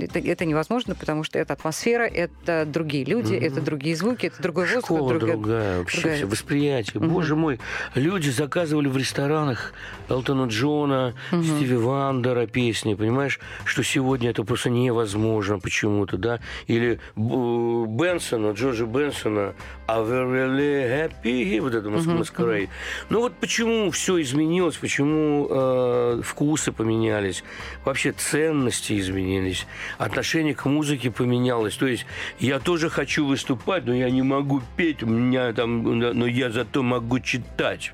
[0.00, 4.64] это, это невозможно, потому что это атмосфера, это другие люди, это другие звуки, это другой
[4.64, 4.84] воздух.
[4.86, 7.00] Школа другая- другая, вообще другая- все, восприятие.
[7.02, 7.60] Боже мой,
[7.94, 9.74] люди заказывали в ресторанах
[10.08, 16.40] Элтона Джона, Стиви Вандера песни, понимаешь, что сегодня это просто невозможно почему-то, да?
[16.68, 19.52] Или Бенсона, Джорджа Бенсона,
[19.88, 22.68] «Are we really happy?» Вот это «Маскарей».
[23.10, 27.44] Ну вот почему все изменилось, почему э, вкусы поменялись,
[27.84, 29.66] вообще ценности изменились,
[29.98, 31.76] отношение к музыке поменялось.
[31.76, 32.06] То есть
[32.38, 36.82] я тоже хочу выступать, но я не могу петь, у меня там, но я зато
[36.82, 37.92] могу читать.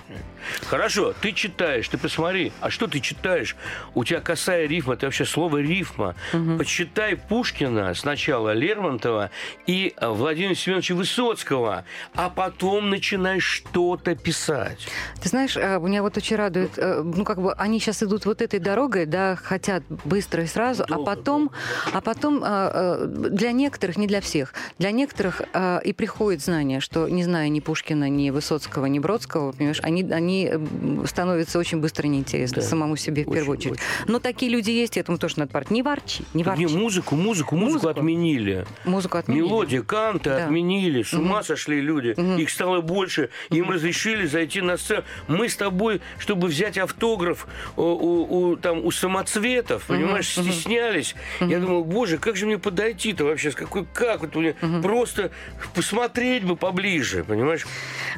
[0.66, 3.57] Хорошо, ты читаешь, ты посмотри, а что ты читаешь?
[3.94, 6.14] У тебя косая рифма, это вообще слово рифма.
[6.59, 9.31] Почитай Пушкина, сначала Лермонтова
[9.66, 14.88] и э, Владимира Семеновича Высоцкого, а потом начинай что-то писать.
[15.22, 18.42] Ты знаешь, э, меня вот очень радует, э, ну как бы они сейчас идут вот
[18.42, 21.51] этой дорогой, да, хотят быстро и сразу, а Долго, потом,
[21.92, 25.42] а потом э, э, для некоторых, не для всех, для некоторых
[25.85, 30.27] и приходит знание, что не зная ни Пушкина, ни Высоцкого, ни Бродского, понимаешь, они, они
[30.36, 32.62] м, становятся очень быстро неинтересны Да.
[32.62, 33.72] самому себе в Очень, первую очередь.
[33.74, 33.82] очень.
[34.12, 35.70] Но такие люди есть, и этому тоже надо парить.
[35.70, 36.60] Не ворчи, не ворчи.
[36.64, 37.88] Не, музыку, музыку, музыку, Музыку?
[38.00, 38.66] отменили.
[38.84, 39.42] Музыку отменили.
[39.44, 40.44] Мелодии, канты Да.
[40.44, 41.02] отменили.
[41.02, 42.14] С ума сошли люди.
[42.40, 43.30] Их стало больше.
[43.50, 45.02] Им разрешили зайти на сцену.
[45.28, 51.14] Мы с тобой, чтобы взять автограф у, у- у, там, у самоцветов, понимаешь, стеснялись.
[51.40, 53.50] Я думал, боже, как же мне подойти-то вообще?
[53.50, 54.20] С какой, как?
[54.22, 55.30] Вот мне просто
[55.74, 57.66] посмотреть бы поближе, понимаешь?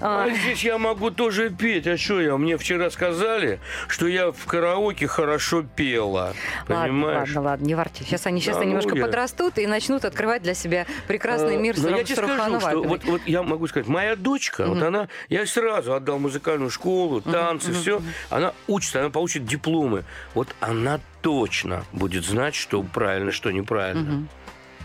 [0.00, 1.86] А, здесь я могу тоже петь.
[1.86, 2.36] А что я?
[2.36, 6.34] Мне вчера сказали, что я в караоке хорошо пела.
[6.68, 7.28] Ладно, Понимаешь?
[7.28, 8.02] ладно, ладно, не ворчи.
[8.04, 11.56] Сейчас они, сейчас Да, они ну, немножко я- подрастут и начнут открывать для себя прекрасный
[11.56, 14.66] мир Э, Но Сару- я тебе скажу, что вот, вот я могу сказать, моя дочка,
[14.66, 20.04] вот она, я сразу отдал музыкальную школу, танцы, все, она учится, она получит дипломы.
[20.34, 24.26] Вот она точно будет знать, что правильно, что неправильно.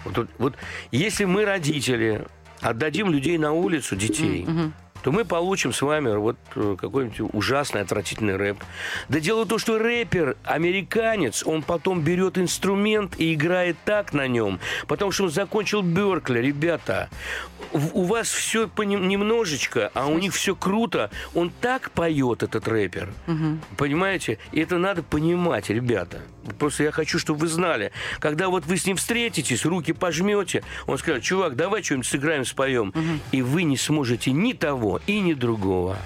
[0.03, 0.53] Вот, вот- вот
[0.91, 2.25] если мы, родители,
[2.61, 4.45] отдадим людей на улицу, детей,
[5.05, 8.57] то мы получим с вами вот э, какой-нибудь ужасный, отвратительный рэп.
[9.07, 14.27] Да дело в том, что рэпер, американец, он потом берет инструмент и играет так на
[14.27, 17.11] нем, потому что он закончил Беркли, ребята.
[17.71, 21.11] У вас все немножечко, а у них все круто.
[21.35, 23.13] Он так поет, этот рэпер.
[23.77, 24.39] Понимаете?
[24.53, 26.21] И это надо понимать, ребята.
[26.59, 27.91] Просто я хочу, чтобы вы знали.
[28.19, 32.93] Когда вот вы с ним встретитесь, руки пожмете, он скажет, чувак, давай что-нибудь сыграем, споем.
[33.31, 35.97] И вы не сможете ни того и ни другого.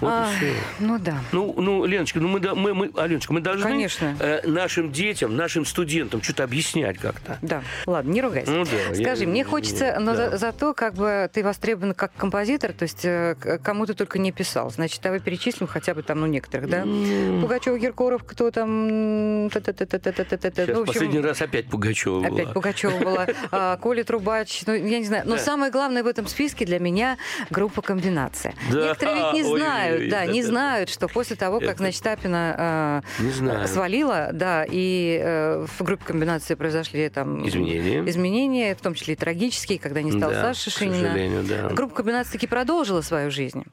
[0.00, 0.46] Вот и Ай, всё.
[0.80, 1.18] ну да.
[1.32, 4.16] Ну, ну, Леночка, ну мы, да- мы, мы Аленочка, мы должны Конечно.
[4.20, 7.38] э, нашим детям, нашим студентам что-то объяснять как-то.
[7.42, 8.50] Да, ладно, не ругайся.
[8.50, 10.30] Ну да, Скажи, я- мне хочется, но да.
[10.30, 14.30] за- зато как бы ты востребован как композитор, то есть э, кому ты только не
[14.32, 14.70] писал.
[14.70, 16.82] Значит, давай перечислим хотя бы там, ну, некоторых, да?
[17.40, 19.48] Пугачев, Киркоров, кто там...
[19.52, 22.28] Сейчас Ну, в общем, последний раз опять Пугачева была.
[22.28, 25.24] Опять Пугачева была, а, Коля Трубач, ну, я не знаю.
[25.26, 25.42] Но Да.
[25.42, 27.16] самое главное в этом списке для меня
[27.50, 28.54] группа «Комбинация».
[28.70, 28.88] Да.
[28.88, 29.58] Некоторые ведь не Ой-ой-ой,
[29.96, 35.66] знают, да, не знают, что после того, как, значит, Апина э, свалила, да, и э,
[35.66, 37.46] в группе «Комбинации» произошли там...
[37.48, 38.08] Изменения.
[38.08, 41.68] Изменения, в том числе и трагические, когда не стал Саша да.
[41.70, 43.64] Группа «Комбинация» таки продолжила свою жизнь.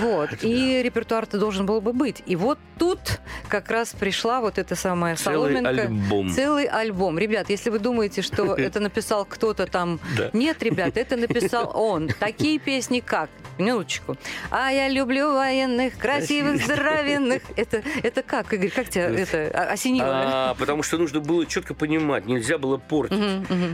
[0.00, 0.30] вот.
[0.42, 2.22] И репертуар-то должен был бы быть.
[2.26, 5.68] И вот тут как раз пришла вот эта самая Целый соломинка.
[5.68, 6.30] альбом.
[6.30, 7.18] Целый альбом.
[7.18, 10.00] Ребят, если вы думаете, что это написал кто-то там...
[10.32, 12.08] Нет, ребят, это написал он.
[12.08, 13.30] Такие песни как?
[13.58, 14.16] Минуточку.
[14.50, 17.42] А я люблю военных, красивых, здоровенных.
[17.56, 20.06] Это, это как, Игорь, как тебя это о- осенило?
[20.08, 23.18] А, потому что нужно было четко понимать, нельзя было портить.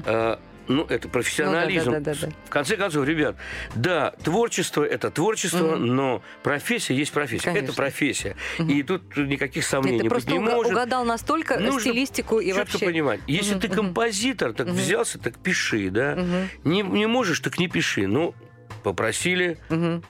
[0.07, 0.39] А,
[0.69, 1.87] ну, это профессионализм.
[1.87, 2.33] Ну да, да, да, да.
[2.47, 3.37] В конце концов, ребят,
[3.75, 7.45] да, творчество это творчество, но профессия есть профессия.
[7.47, 7.65] Конечно.
[7.67, 8.37] Это профессия.
[8.59, 10.73] И тут никаких сомнений ты быть просто не уга- может.
[10.73, 12.87] угадал настолько Нужно стилистику и четко вообще...
[12.87, 13.21] понимать.
[13.27, 16.15] Если Мгм, ты композитор, так взялся, так пиши, да.
[16.65, 18.07] Не, не можешь, так не пиши.
[18.07, 18.35] Ну,
[18.85, 20.03] попросили, Мгм.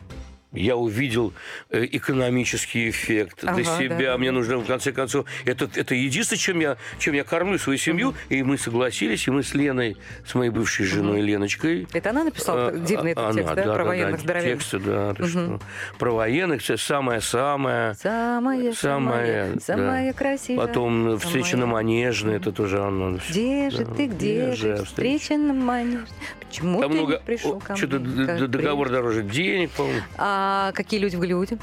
[0.52, 1.32] Я увидел
[1.70, 3.98] э, экономический эффект Ага, для да, себя.
[3.98, 7.78] да, Мне нужно, в конце концов, это, это единственное, чем я, чем я кормлю свою
[7.78, 8.14] семью.
[8.28, 11.86] И мы согласились, и мы с Леной, с моей бывшей женой Леночкой.
[11.92, 14.40] Это она написала а, дивный этот она, текст, да, про военных да?
[14.40, 15.60] Тексты, да, ты что.
[15.98, 17.94] Про военных, это самое-самое.
[17.94, 20.18] Самая, самая да.
[20.18, 20.66] красивая.
[20.66, 23.18] Потом встреча на Манежной, это тоже она.
[23.28, 24.84] Где же Да, ты, где же?
[24.84, 25.36] встреча?
[25.36, 26.08] На манеж.
[26.40, 28.26] Почему Там ты много, не пришел ко что-то мне?
[28.26, 30.00] как договор дороже денег, по-моему.
[30.18, 30.39] А
[30.74, 31.59] какие люди в Голливуде?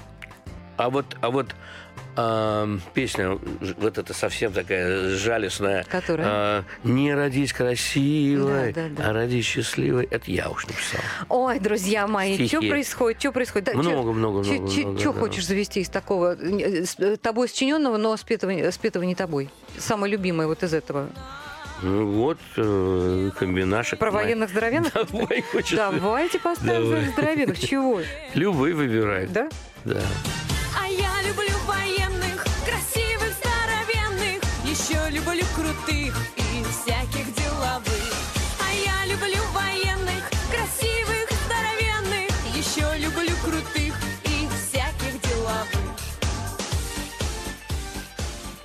[0.78, 1.56] А вот, а вот
[2.16, 3.38] ам, песня,
[3.80, 5.84] вот эта совсем такая жалостная.
[5.90, 6.28] Которая?
[6.30, 9.10] а, не родись красивой, Да, да, да.
[9.10, 10.06] а родись счастливой.
[10.12, 11.02] Это я уж написал.
[11.30, 12.48] Ой, друзья мои, Стихи.
[12.58, 13.20] что происходит?
[13.20, 13.66] Что происходит?
[13.66, 15.20] Да, Много, чё- много, чё- много, чё да.
[15.20, 16.36] хочешь завести из такого?
[16.40, 19.50] э, э, Тобой сочиненного, но спетого, спетого не тобой.
[19.80, 21.10] Самое любимое вот из этого.
[21.84, 23.50] Э, вот, э, как.
[23.50, 24.12] Про команда.
[24.12, 24.94] военных здоровенных?
[24.94, 25.92] Давай, хочется.
[25.94, 27.06] Давайте поставим Давай.
[27.10, 27.60] здоровенных.
[27.60, 28.02] Чего?
[28.34, 29.32] Любые выбирают.
[29.32, 29.50] Да?
[29.86, 30.02] Да.
[30.80, 34.44] А я люблю военных, красивых, здоровенных.
[34.66, 38.14] Еще люблю крутых и всяких деловых.
[38.60, 42.30] А я люблю военных, красивых, здоровенных.
[42.56, 45.68] Еще люблю крутых и всяких деловых.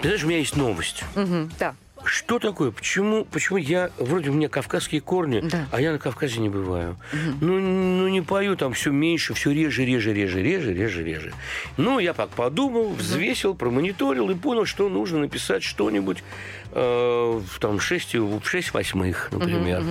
[0.01, 1.05] Ты знаешь, у меня есть новость.
[1.15, 1.75] Угу, да.
[2.13, 2.71] Что такое?
[2.73, 5.67] Почему, почему я, вроде у меня кавказские корни, Да.
[5.73, 6.99] а я на Кавказе не бываю?
[7.41, 11.33] Ну, ну, не пою там все меньше, все реже, реже, реже, реже, реже, реже.
[11.79, 16.23] Ну, я так подумал, взвесил, промониторил и понял, что нужно написать что-нибудь
[16.73, 19.83] э, в там 6, в 6 восьмых, например.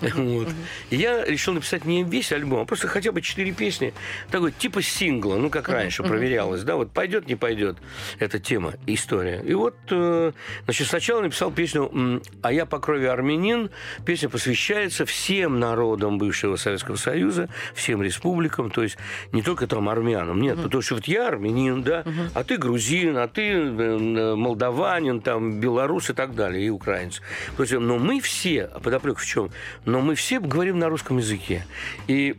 [0.00, 0.48] Вот.
[0.90, 3.94] И я решил написать не весь альбом, а просто хотя бы четыре песни,
[4.30, 7.76] такой типа сингла, ну как раньше проверялось, да, вот пойдет, не пойдет
[8.18, 9.42] эта тема, история.
[9.44, 10.32] И вот, э,
[10.64, 13.70] значит, сначала написал песню «А я по крови армянин».
[14.04, 18.96] Песня посвящается всем народам бывшего Советского Союза, всем республикам, то есть
[19.32, 22.04] не только там армянам, нет, потому что вот я армянин, да,
[22.34, 27.20] а ты грузин, а ты э, молдаванин, там, белорус и так далее, и украинец.
[27.56, 29.50] То есть, но мы все, а подоплека в чем?
[29.86, 31.64] Но мы все говорим на русском языке.
[32.08, 32.36] И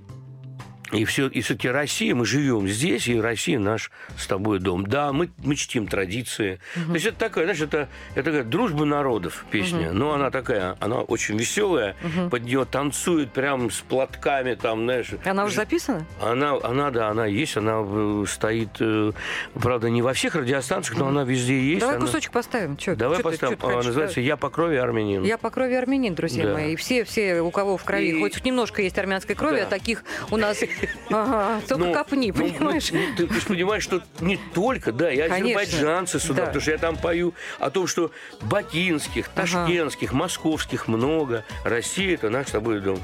[0.91, 4.85] и все, и все-таки Россия, мы живем здесь, и Россия наш с тобой дом.
[4.87, 6.59] Да, мы, мы чтим традиции.
[6.87, 9.91] То есть это такая, знаешь, это, это такая дружба народов песня.
[9.91, 11.95] Но она такая, она очень веселая.
[12.31, 15.07] Под нее танцуют прям с платками там, знаешь.
[15.25, 16.05] Она уже записана?
[16.21, 19.11] Она, она, да, она есть, она э, стоит, э,
[19.55, 21.81] правда, не во всех радиостанциях, но она везде есть.
[21.81, 22.77] Давай она- кусочек поставим.
[22.77, 23.53] Чё, Давай чё ты- поставим.
[23.57, 23.85] чё ты А, хочешь?
[23.87, 25.23] называется «Я по крови армянин».
[25.23, 26.53] Я по крови армянин, друзья Да.
[26.53, 26.75] мои.
[26.77, 29.63] Все, все, у кого в крови И- хоть немножко есть армянской крови, Да.
[29.63, 30.57] а таких у нас
[31.09, 32.91] ага, только Ну, копни, ну, понимаешь?
[32.91, 35.35] ну, ты, ты же понимаешь, что не только, да, и Конечно.
[35.61, 36.45] азербайджанцы сюда, Да.
[36.47, 38.11] потому что я там пою о том, что
[38.41, 39.41] бакинских, Ага.
[39.47, 41.43] ташкентских, московских много.
[41.63, 42.99] Россия– это наш с тобой дом.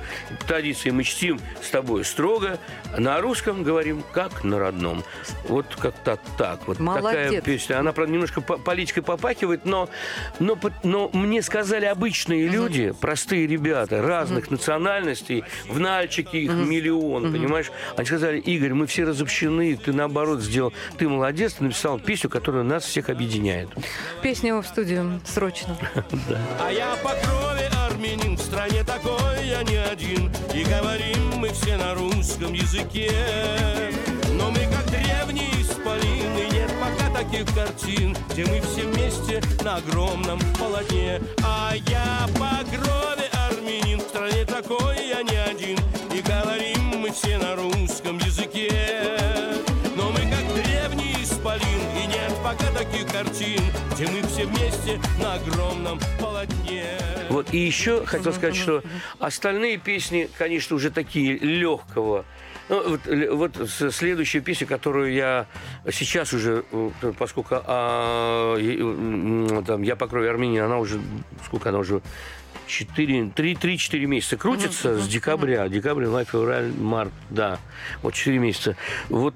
[0.47, 2.59] Традиции мы чтим с тобой строго.
[2.97, 5.03] На русском говорим как на родном.
[5.47, 6.67] Вот как-то так.
[6.67, 7.43] Вот такая Молодец.
[7.43, 7.79] песня.
[7.79, 9.89] Она, правда, немножко по- политикой попахивает, но,
[10.39, 17.62] но, но мне сказали обычные люди, простые ребята, разных национальностей, в Нальчике их миллион, понимаешь?
[17.95, 22.63] Они сказали, Игорь, мы все разобщены, ты наоборот сделал, ты молодец, ты написал песню, которая
[22.63, 23.69] нас всех объединяет.
[24.21, 25.21] Песню в студию.
[25.25, 25.77] Срочно.
[26.59, 30.31] А я по крови армянин, в стране такой я не один.
[30.53, 33.11] И говорим мы все на русском языке.
[34.31, 40.39] Но мы как древние исполины, нет пока таких картин Где мы все вместе на огромном
[40.59, 41.21] полотне.
[41.43, 45.77] А я по крови армянин, в стране такой я не один
[47.13, 48.69] все на русском языке.
[49.95, 53.61] Но мы как древний исполин И нет пока таких картин
[53.93, 56.85] Где мы все вместе на огромном полотне.
[57.29, 58.83] Вот, и еще хотел сказать, что
[59.19, 62.25] остальные песни, конечно, уже такие легкого.
[62.69, 65.47] Ну, вот, вот следующая песня, которую я
[65.91, 68.55] сейчас уже, э, поскольку а,
[69.65, 71.01] там, я по крови Армении, она уже,
[71.45, 75.67] сколько она уже, 4, 3-4 месяца крутится с декабря.
[75.67, 77.59] Декабрь, май, февраль, март, да.
[78.01, 78.75] Вот 4 месяца.
[79.09, 79.33] Вот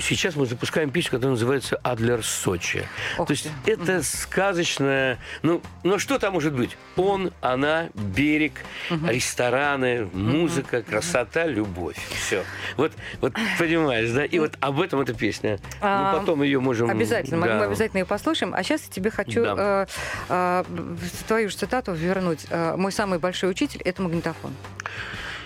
[0.00, 2.86] сейчас мы запускаем песню, которая называется «Адлер Сочи».
[3.18, 3.72] Ох То есть ты.
[3.72, 5.18] это сказочная...
[5.42, 6.76] Ну, ну, что там может быть?
[6.96, 8.52] Он, она, берег,
[8.90, 11.96] рестораны, музыка, красота, любовь.
[12.26, 12.44] Все.
[12.76, 14.24] Вот, вот понимаешь, да?
[14.24, 15.58] И вот об этом эта песня.
[15.80, 16.90] А, Мы потом ее можем...
[16.90, 17.58] Обязательно, мы- да.
[17.58, 18.54] мы обязательно ее послушаем.
[18.54, 19.86] А сейчас я тебе хочу Да.
[20.28, 20.64] э, э,
[21.28, 22.46] твою же цитату вернуть.
[22.62, 24.52] Э, Мой самый большой учитель– это магнитофон.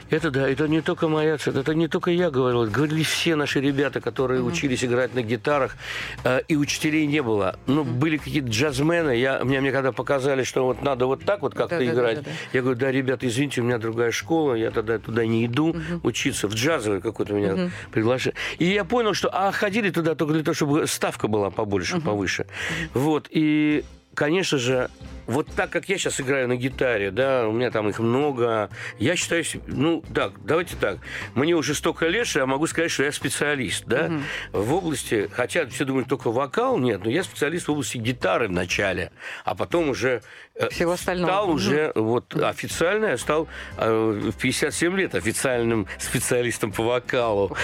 [0.09, 3.35] Это да, это не только моя цитата, это не только я говорил, это говорили все
[3.35, 5.76] наши ребята, которые учились играть на гитарах,
[6.22, 7.59] э, и учителей не было.
[7.66, 11.55] Ну, были какие-то джазмены, я, мне, мне когда показали, что вот надо вот так вот
[11.55, 12.12] как-то Да-да-да-да-да.
[12.12, 15.74] играть, я говорю, да, ребята, извините, у меня другая школа, я тогда туда не иду
[16.05, 18.38] учиться, в джазовый какой-то меня приглашение.
[18.59, 22.46] И я понял, что, а ходили туда только для того, чтобы ставка была побольше, повыше.
[22.94, 23.85] Вот, и
[24.16, 24.90] конечно же,
[25.26, 29.16] вот так как я сейчас играю на гитаре, да, у меня там их много, я
[29.16, 30.98] считаю, ну, так, давайте так,
[31.35, 34.11] мне уже столько лет, что я могу сказать, что я специалист, да,
[34.52, 39.12] в области, хотя все думают только вокал, нет, но я специалист в области гитары вначале,
[39.44, 40.22] а потом уже
[40.55, 41.31] э, Всего остального.
[41.31, 47.57] стал уже вот официально, я стал э, в 57 лет официальным специалистом по вокалу.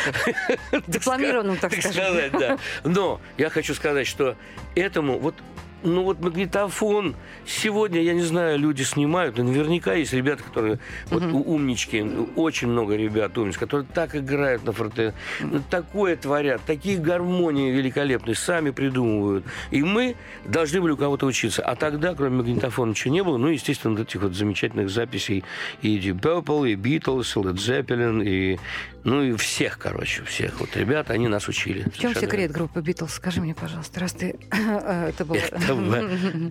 [0.87, 2.59] Дипломированным, так сказать, да.
[2.85, 4.37] Но я хочу сказать, что
[4.75, 5.35] этому вот
[5.83, 7.17] ну вот магнитофон
[7.47, 10.79] сегодня, я не знаю, люди снимают, наверняка есть ребята, которые
[11.11, 12.05] вот умнички,
[12.37, 18.35] очень много ребят умниц, которые так играют на фортепиано, ну, такое творят, такие гармонии великолепные,
[18.35, 19.45] сами придумывают.
[19.71, 21.63] И мы должны были у кого-то учиться.
[21.63, 23.37] А тогда, кроме магнитофона, ничего не было.
[23.37, 25.45] Ну, естественно, вот этих вот замечательных записей
[25.83, 28.59] и Deep Purple, и Beatles, и Led Zeppelin, и
[29.05, 31.89] ну и всех, короче, всех вот ребят, они нас учили.
[31.93, 33.15] В чем секрет группы Битлз?
[33.15, 34.37] Скажи мне, пожалуйста, раз ты...
[34.53, 35.39] э, Это было...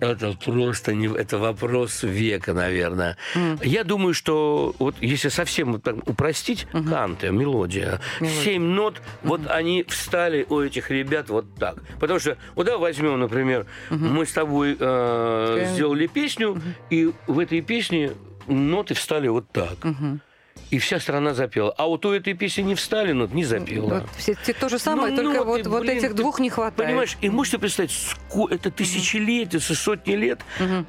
[0.00, 3.16] Это это просто не, это вопрос века, наверное.
[3.62, 5.74] Я думаю, что вот если совсем
[6.06, 11.76] упростить, канты, мелодия, семь нот, вот они встали у этих ребят вот так.
[12.00, 17.60] Потому что, вот давай возьмем, например, мы с тобой э, сделали песню, и в этой
[17.60, 18.12] песне
[18.46, 19.76] ноты встали вот так.
[20.72, 21.70] И вся страна запела.
[21.76, 24.00] А вот у этой песни не встали нот, не запела.
[24.00, 26.48] Вот все, те- то же самое, Ну, только ноты, вот, вот блин, этих двух не
[26.48, 26.88] хватает.
[26.88, 30.40] Понимаешь, и можете представить, ско- это тысячелетия, со сотни лет,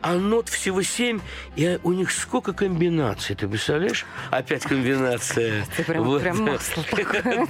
[0.01, 1.19] а нот всего семь,
[1.57, 4.05] и у них сколько комбинаций, ты представляешь?
[4.31, 5.65] Опять комбинация.
[5.75, 6.21] Ты прям, Вот.
[6.21, 7.45] прям масло такое.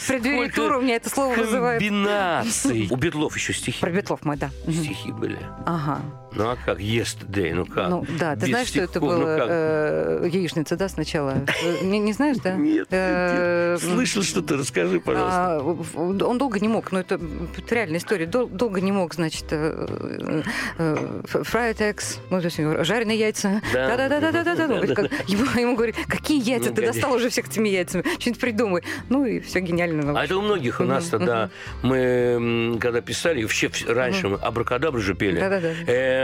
[0.00, 1.80] Сколько тура у меня это слово вызывает.
[1.82, 2.88] Комбинаций.
[2.90, 3.80] У Бетлов еще стихи.
[3.80, 4.48] Про Бетлов мы, да.
[4.66, 5.38] Стихи были.
[5.66, 6.00] Ага.
[6.34, 6.78] Ну а как?
[6.80, 7.88] Yesterday, ну как?
[7.88, 9.46] Ну да, ты Без знаешь, что это стихов, ну было как?
[9.50, 11.34] э, яичница, да, сначала?
[11.62, 12.52] Э, Не, не знаешь, да?
[12.54, 15.56] Нет, Э, слышал что-то, расскажи, пожалуйста.
[15.56, 15.60] А,
[16.00, 17.14] он долго не мог, ну это,
[17.56, 20.42] это реальная история, дол- долго не мог, значит, э,
[20.78, 20.94] э,
[21.24, 23.60] fried eggs, ну, то есть жареные яйца.
[23.72, 23.96] Да.
[23.96, 24.54] Да-да-да-да-да.
[24.66, 27.00] да Ему, ему говорят, какие яйца, Ну, ты конечно.
[27.00, 28.82] достал уже всех этими яйцами, что-нибудь придумай.
[29.08, 30.18] Ну и все гениально.
[30.18, 31.50] А это у многих у нас тогда,
[31.82, 35.38] мы когда писали, вообще раньше мы абракадабру же пели.
[35.40, 35.68] Да-да-да.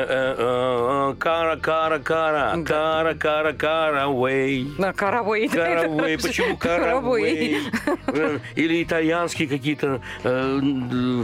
[0.08, 4.66] Э, э, э, Кара, кара, кара, кара, кара, кара, way.
[4.78, 5.48] На каравей.
[5.48, 6.18] Каравей.
[6.18, 7.58] Почему каравей?
[8.06, 10.60] Э, Или итальянские какие-то э,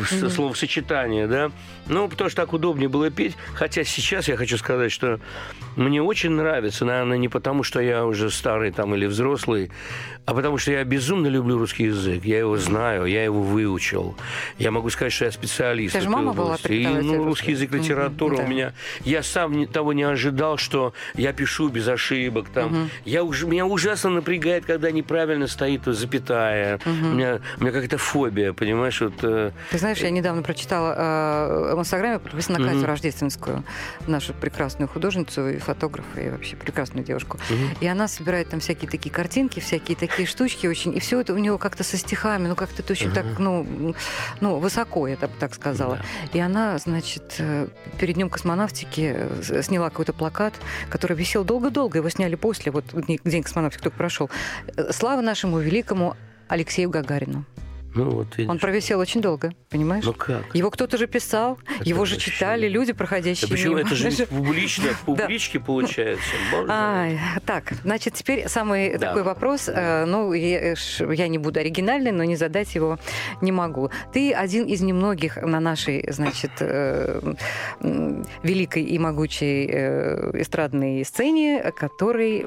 [0.08, 1.50] с- словосочетания, да?
[1.88, 3.36] Ну, потому что так удобнее было петь.
[3.54, 5.20] Хотя сейчас я хочу сказать, что
[5.76, 9.70] мне очень нравится, наверное, не потому, что я уже старый там или взрослый,
[10.24, 12.24] а потому что я безумно люблю русский язык.
[12.24, 14.16] Я его знаю, я его выучил.
[14.58, 15.92] Я могу сказать, что я специалист.
[15.92, 16.56] Тебя же мама была.
[16.68, 18.42] И, ну, русский язык, литература да.
[18.42, 18.72] у меня.
[19.04, 22.48] Я сам не- того не ожидал, что я пишу без ошибок.
[22.48, 22.90] Там.
[23.04, 26.80] Я уже, меня ужасно напрягает, когда неправильно стоит запятая.
[26.84, 29.00] У меня, у меня какая-то фобия, понимаешь?
[29.00, 32.86] Вот, э, Ты знаешь, я недавно прочитала э, в Инстаграме подписана на Катю.
[32.86, 33.64] Рождественскую,
[34.06, 37.38] нашу прекрасную художницу и фотографа, и вообще прекрасную девушку.
[37.80, 40.96] И она собирает там всякие такие картинки, всякие такие штучки очень.
[40.96, 43.94] И все это у него как-то со стихами, ну как-то это очень так, ну,
[44.40, 46.00] ну, высоко, я так, так сказала.
[46.32, 47.68] И она, значит, э,
[47.98, 50.54] перед днем космонавтики э, сняла какой-то плакат,
[50.90, 51.98] который висел долго-долго.
[51.98, 54.30] Его сняли после, вот день день космонавтики только прошел.
[54.76, 56.16] Э, Слава нашему великому
[56.48, 57.44] Алексею Гагарину.
[57.96, 58.50] Ну вот, видишь.
[58.50, 60.04] Он провисел очень долго, понимаешь?
[60.04, 60.54] Ну как?
[60.54, 63.86] Его кто-то же писал, Это его же вообще- читали люди, Да проходящие почему мимо.
[63.86, 64.86] это же публично, в
[65.16, 65.22] Да.
[65.22, 66.22] публичке получается?
[67.44, 69.08] Так, значит, теперь самый Да.
[69.08, 69.68] такой вопрос.
[69.68, 72.98] э, ну, я, ж- я не буду оригинальной, но не задать его
[73.40, 73.90] не могу.
[74.12, 77.20] Ты один из немногих на нашей, значит, э,
[78.42, 82.42] великой и могучей э, эстрадной сцене, который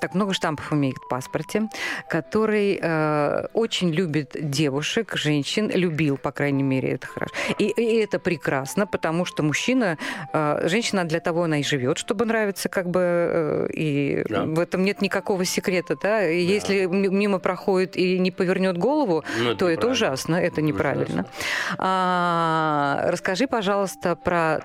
[0.00, 1.68] так много штампов имеет в паспорте,
[2.08, 4.36] который э, очень любит
[4.72, 7.32] девушек, женщин, любил, по крайней мере, это хорошо.
[7.58, 9.96] И, и это прекрасно, потому что мужчина,
[10.34, 14.42] э, женщина для того она и живет, чтобы нравиться, как бы, э, и Да.
[14.44, 16.28] в этом нет никакого секрета, да.
[16.28, 21.24] И если м- мимо проходит и не повернет голову, Ну, то это ужасно, это неправильно.
[21.78, 24.60] А, расскажи, пожалуйста, про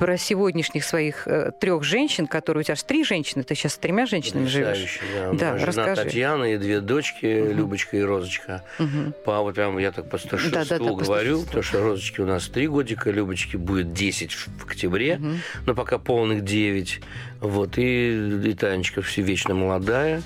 [0.00, 1.28] про сегодняшних своих
[1.60, 4.98] трех женщин, которые у тебя же три женщины, ты сейчас с тремя женщинами живешь.
[5.14, 5.94] Да, Да, жена.
[5.94, 8.64] Татьяна и две дочки, Любочка и Розочка.
[8.78, 9.12] Мгм.
[9.26, 11.44] Папа, прям я так по старшинству Да-да-да, по говорю, старшинству.
[11.46, 15.20] потому что Розочки у нас три годика, Любочки будет 10 в октябре,
[15.66, 17.00] но пока полных 9.
[17.40, 20.22] Вот, и, и Танечка все вечно молодая.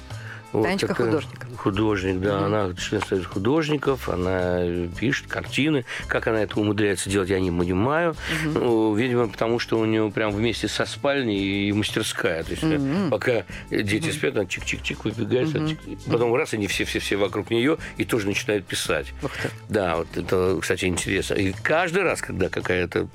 [0.54, 1.40] Вот Танечка такая- художник.
[1.58, 2.46] Художник, да.
[2.46, 4.60] Она член Союза художников, она
[4.98, 5.84] пишет картины.
[6.06, 8.14] Как она это умудряется делать, я не понимаю.
[8.44, 12.44] Ну, видимо, потому что у нее прям вместе со спальней и мастерская.
[12.44, 15.48] То есть э, пока дети спят, она чик-чик-чик выбегает.
[15.48, 19.08] чик- Потом раз, они все-все-все вокруг нее и тоже начинают писать.
[19.20, 19.50] Ты.
[19.68, 21.34] Да, вот это, кстати, интересно.
[21.34, 23.08] И каждый раз, когда какая-то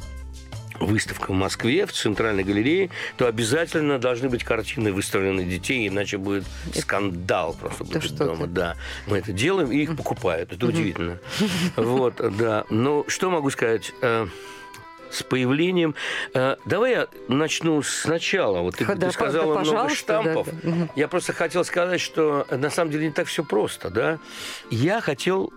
[0.80, 6.46] выставка в Москве, в Центральной галерее, то обязательно должны быть картины выставлены детей, иначе будет
[6.74, 8.46] скандал просто будет что дома.
[8.46, 8.52] ты.
[8.52, 8.76] Да,
[9.08, 10.54] мы это делаем, и их покупают.
[10.54, 11.20] Это удивительно.
[11.76, 12.66] Вот, да.
[12.70, 13.92] Ну, что могу сказать?
[14.02, 14.28] Э,
[15.12, 15.96] с появлением.
[16.34, 18.60] э, Давай я начну сначала.
[18.62, 20.48] Вот ты, Да, ты да, сказала много да, штампов.
[20.62, 20.70] да.
[20.70, 20.92] Мгм.
[20.96, 24.20] Я просто хотел сказать, что э, на самом деле не так все просто, да.
[24.70, 25.52] Я хотел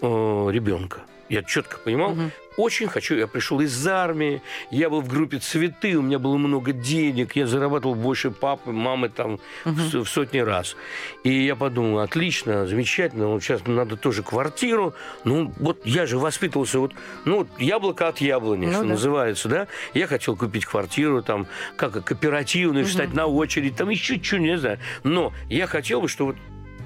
[0.00, 1.00] ребенка.
[1.28, 2.14] Я четко понимал,
[2.56, 3.14] очень хочу.
[3.16, 4.40] Я пришел из армии,
[4.70, 9.08] я был в группе цветы, у меня было много денег, я зарабатывал больше папы, мамы
[9.08, 10.76] там в, с- в сотни раз.
[11.24, 14.94] И я подумал, отлично, замечательно, вот сейчас надо тоже квартиру.
[15.24, 16.92] Ну, вот я же воспитывался, вот,
[17.24, 18.86] ну, яблоко от яблони, Ну что да.
[18.88, 19.66] называется, да.
[19.94, 21.46] Я хотел купить квартиру, там,
[21.76, 24.78] как кооперативную, встать на очередь, там еще что не знаю.
[25.04, 26.36] Но я хотел бы, что вот,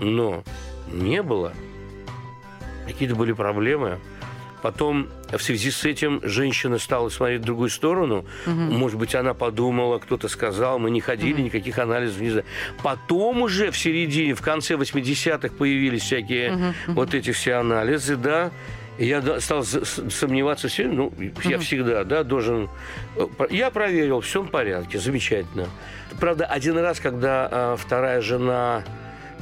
[0.01, 0.43] но
[0.93, 1.53] не было.
[2.87, 3.99] Какие-то были проблемы.
[4.63, 8.25] Потом в связи с этим женщина стала смотреть в другую сторону.
[8.47, 12.45] Может быть, она подумала, кто-то сказал, мы не ходили, никаких анализов не знаю.
[12.83, 18.51] Потом уже в середине, в конце 80-х появились всякие вот эти все анализы, да.
[18.99, 21.11] И я стал сомневаться все, ну,
[21.45, 22.69] я всегда, да, должен...
[23.17, 25.69] э, Я проверил, все в порядке, замечательно.
[26.21, 28.85] Правда, один раз, когда э, вторая жена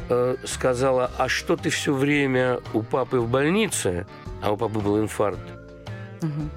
[0.08, 4.06] э, сказала, а что ты все время у папы в больнице,
[4.42, 5.40] а у папы был инфаркт,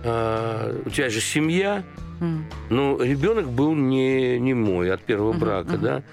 [0.03, 1.83] А, у тебя же семья,
[2.19, 2.45] М.
[2.69, 6.03] ну, ребенок был не, не мой от первого брака, да.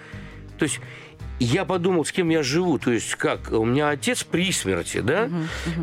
[0.58, 0.80] То есть
[1.44, 2.78] я подумал, с кем я живу.
[2.78, 3.50] То есть как?
[3.52, 5.28] У меня отец при смерти, да?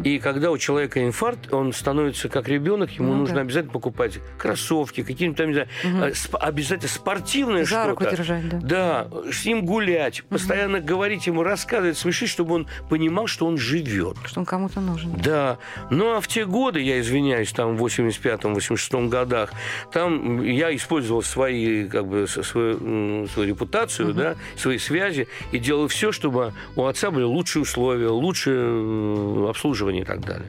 [0.04, 3.42] И когда у человека инфаркт, он становится как ребенок, ему Ну нужно да.
[3.42, 7.90] обязательно покупать кроссовки, какие-нибудь там, не знаю, э, сп- обязательно спортивное За что-то.
[7.90, 8.60] руку держать, да.
[8.62, 14.18] Да, с ним гулять, постоянно говорить ему, рассказывать, смешить, чтобы он понимал, что он живет.
[14.26, 15.14] Что он кому-то нужен.
[15.24, 15.58] Да,
[15.90, 19.52] ну а в те годы, я извиняюсь, там в 85-86 годах,
[19.92, 26.12] там я использовал свои, как бы, свою, свою репутацию, да, свои связи, и делал все,
[26.12, 30.48] чтобы у отца были лучшие условия, лучшее э, обслуживание и так далее.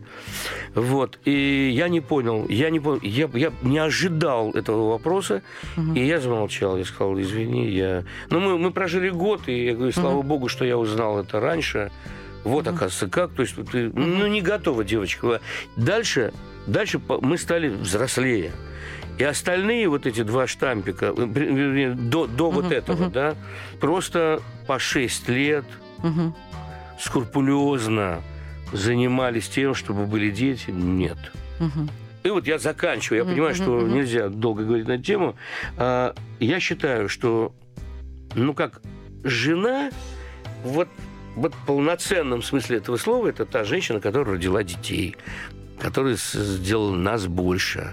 [0.75, 5.43] Вот, и я не понял, я не понял, я, я не ожидал этого вопроса,
[5.95, 8.05] и я замолчал, я сказал, извини, я...
[8.31, 11.91] Ну, мы, мы прожили год, и я говорю, слава богу, что я узнал это раньше,
[12.47, 13.33] вот, оказывается, как.
[13.33, 15.41] То есть, ты, ну, не готова девочка.
[15.75, 16.33] Дальше,
[16.67, 18.53] дальше мы стали взрослее.
[19.19, 23.35] И остальные вот эти два штампика, э, до, до вот этого, да,
[23.81, 25.65] просто по 6 лет
[25.99, 26.35] Мгм.
[27.01, 28.21] скрупулезно
[28.73, 30.71] занимались тем, чтобы были дети.
[30.71, 31.17] Нет.
[31.61, 31.89] Мгм.
[32.25, 33.25] И вот я заканчиваю.
[33.25, 35.37] Я понимаю, что нельзя долго говорить на эту тему.
[35.77, 37.55] А, Я считаю, что,
[38.35, 38.83] ну как,
[39.25, 39.91] жена,
[40.65, 40.89] вот,
[41.37, 45.17] вот в полноценном смысле этого слова, это та женщина, которая родила детей,
[45.81, 47.93] которая с- сделала нас больше.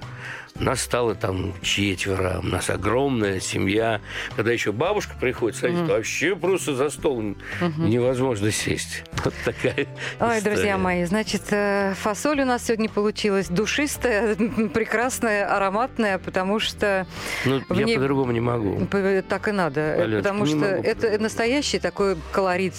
[0.59, 3.99] Нас стало там четверо, у нас огромная семья.
[4.35, 7.35] Когда еще бабушка приходит, садится, вообще просто за стол
[7.77, 9.03] невозможно сесть.
[9.23, 9.73] Вот такая
[10.19, 10.41] Ой, история.
[10.41, 14.35] друзья мои, значит, э, фасоль у нас сегодня получилась душистая,
[14.73, 17.07] прекрасная, ароматная, потому что
[17.45, 18.85] Ну, я ней- по-другому не могу.
[19.29, 19.79] так и надо.
[19.79, 22.73] э, Аленочка, потому что могу это настоящий такой колорит,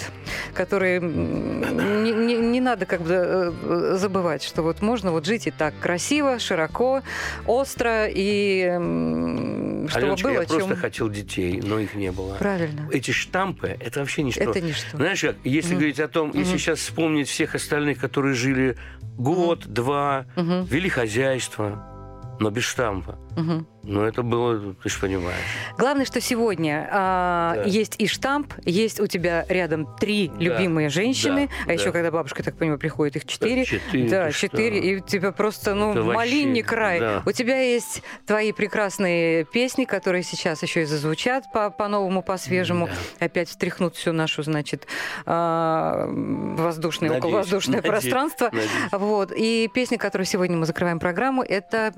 [0.52, 3.14] который не, не- не надо как бы
[3.62, 7.00] э, забывать, что вот можно вот жить и так красиво, широко,
[7.46, 7.63] остро,
[8.12, 10.76] и м, чтобы Аленочка, было я просто чем...
[10.76, 12.34] хотел детей, но их не было.
[12.36, 12.88] Правильно.
[12.92, 14.42] Эти штампы, это вообще ничто.
[14.42, 14.96] Это ничто.
[14.96, 18.76] Знаешь как, если говорить о том, если сейчас вспомнить всех остальных, которые жили
[19.16, 20.64] год, два, Мгм.
[20.64, 23.18] вели хозяйство, но без штампа.
[23.36, 23.66] Мгм.
[23.82, 25.36] Ну, это было, ты же понимаешь.
[25.76, 27.62] Главное, что сегодня а, Да.
[27.64, 31.92] есть и штамп, есть у тебя рядом три любимые женщины, да, а еще да.
[31.92, 33.64] когда бабушка, так понимаю, приходит, их четыре.
[33.64, 34.40] четыре, Да, что?
[34.48, 37.00] четыре, и у тебя просто, ну, Это вообще, малинник край.
[37.00, 37.22] да.
[37.26, 42.88] У тебя есть твои прекрасные песни, которые сейчас еще и зазвучат по- по-новому, по-свежему.
[43.18, 44.86] Опять встряхнут всю нашу, значит,
[45.26, 48.44] а, воздушное, Надеюсь, околовоздушное надеюсь, пространство.
[48.46, 48.70] надеюсь.
[48.92, 49.32] Вот.
[49.36, 51.92] И песня, которую сегодня мы закрываем программу, это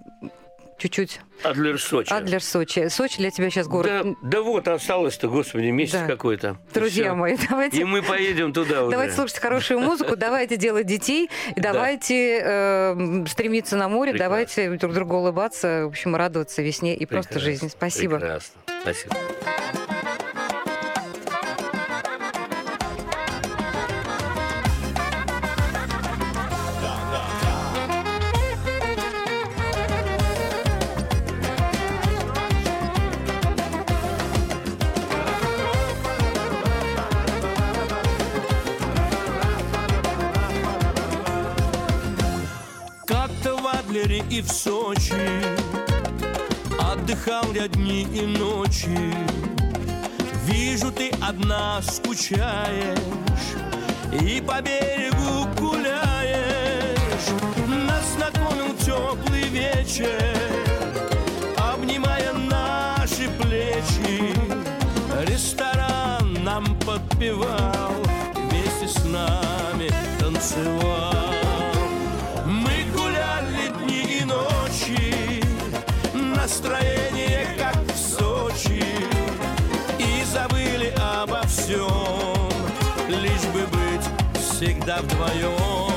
[0.78, 2.12] чуть-чуть Адлер Сочи.
[2.12, 2.88] Адлер Сочи.
[2.88, 6.06] Сочи для тебя сейчас город Да, да вот, осталось-то, господи, месяц Да.
[6.06, 6.58] какой-то.
[6.72, 7.14] Друзья всё.
[7.14, 8.90] мои, давайте, И мы поедем туда уже.
[8.92, 11.72] давайте слушать хорошую музыку, давайте делать детей, и Да.
[11.72, 14.30] давайте э, стремиться на море, Прекрасно.
[14.30, 17.68] давайте друг другу улыбаться, в общем, радоваться весне и просто Прекрасно, жизни.
[17.68, 18.16] Спасибо.
[18.18, 18.60] Прекрасно.
[18.82, 19.16] Спасибо.
[44.46, 45.42] В Сочи
[46.78, 49.14] Отдыхал я дни и ночи.
[50.44, 52.98] Вижу, ты одна скучаешь
[54.12, 56.46] И по берегу гуляешь.
[57.66, 60.22] Нас знакомил теплый вечер
[61.56, 64.34] Обнимая наши плечи.
[65.28, 67.94] Ресторан нам подпевал
[68.34, 69.90] Вместе с нами
[70.20, 71.15] танцевал
[84.56, 85.95] всегда вдвоем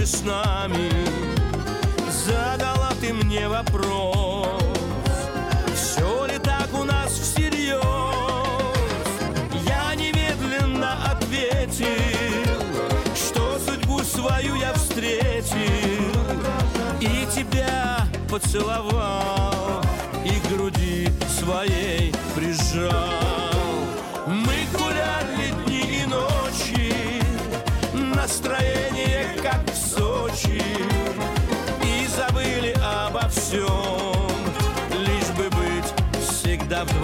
[0.00, 0.90] дальше с нами?
[2.26, 4.62] Задала ты мне вопрос
[5.74, 7.80] Все ли так у нас всерьез?
[9.66, 11.86] Я немедленно ответил
[13.14, 15.58] Что судьбу свою я встретил
[17.00, 19.82] И тебя поцеловал
[20.24, 23.09] И груди своей прижал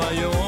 [0.07, 0.46] всегда вдвоем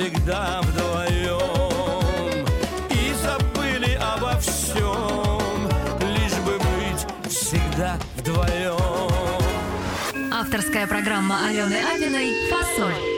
[0.00, 2.46] быть всегда вдвоем.
[2.90, 5.68] И забыли обо всем,
[6.00, 8.78] лишь бы быть всегда вдвоем.
[10.32, 13.10] Авторская программа Алены Апиной «Фасоль».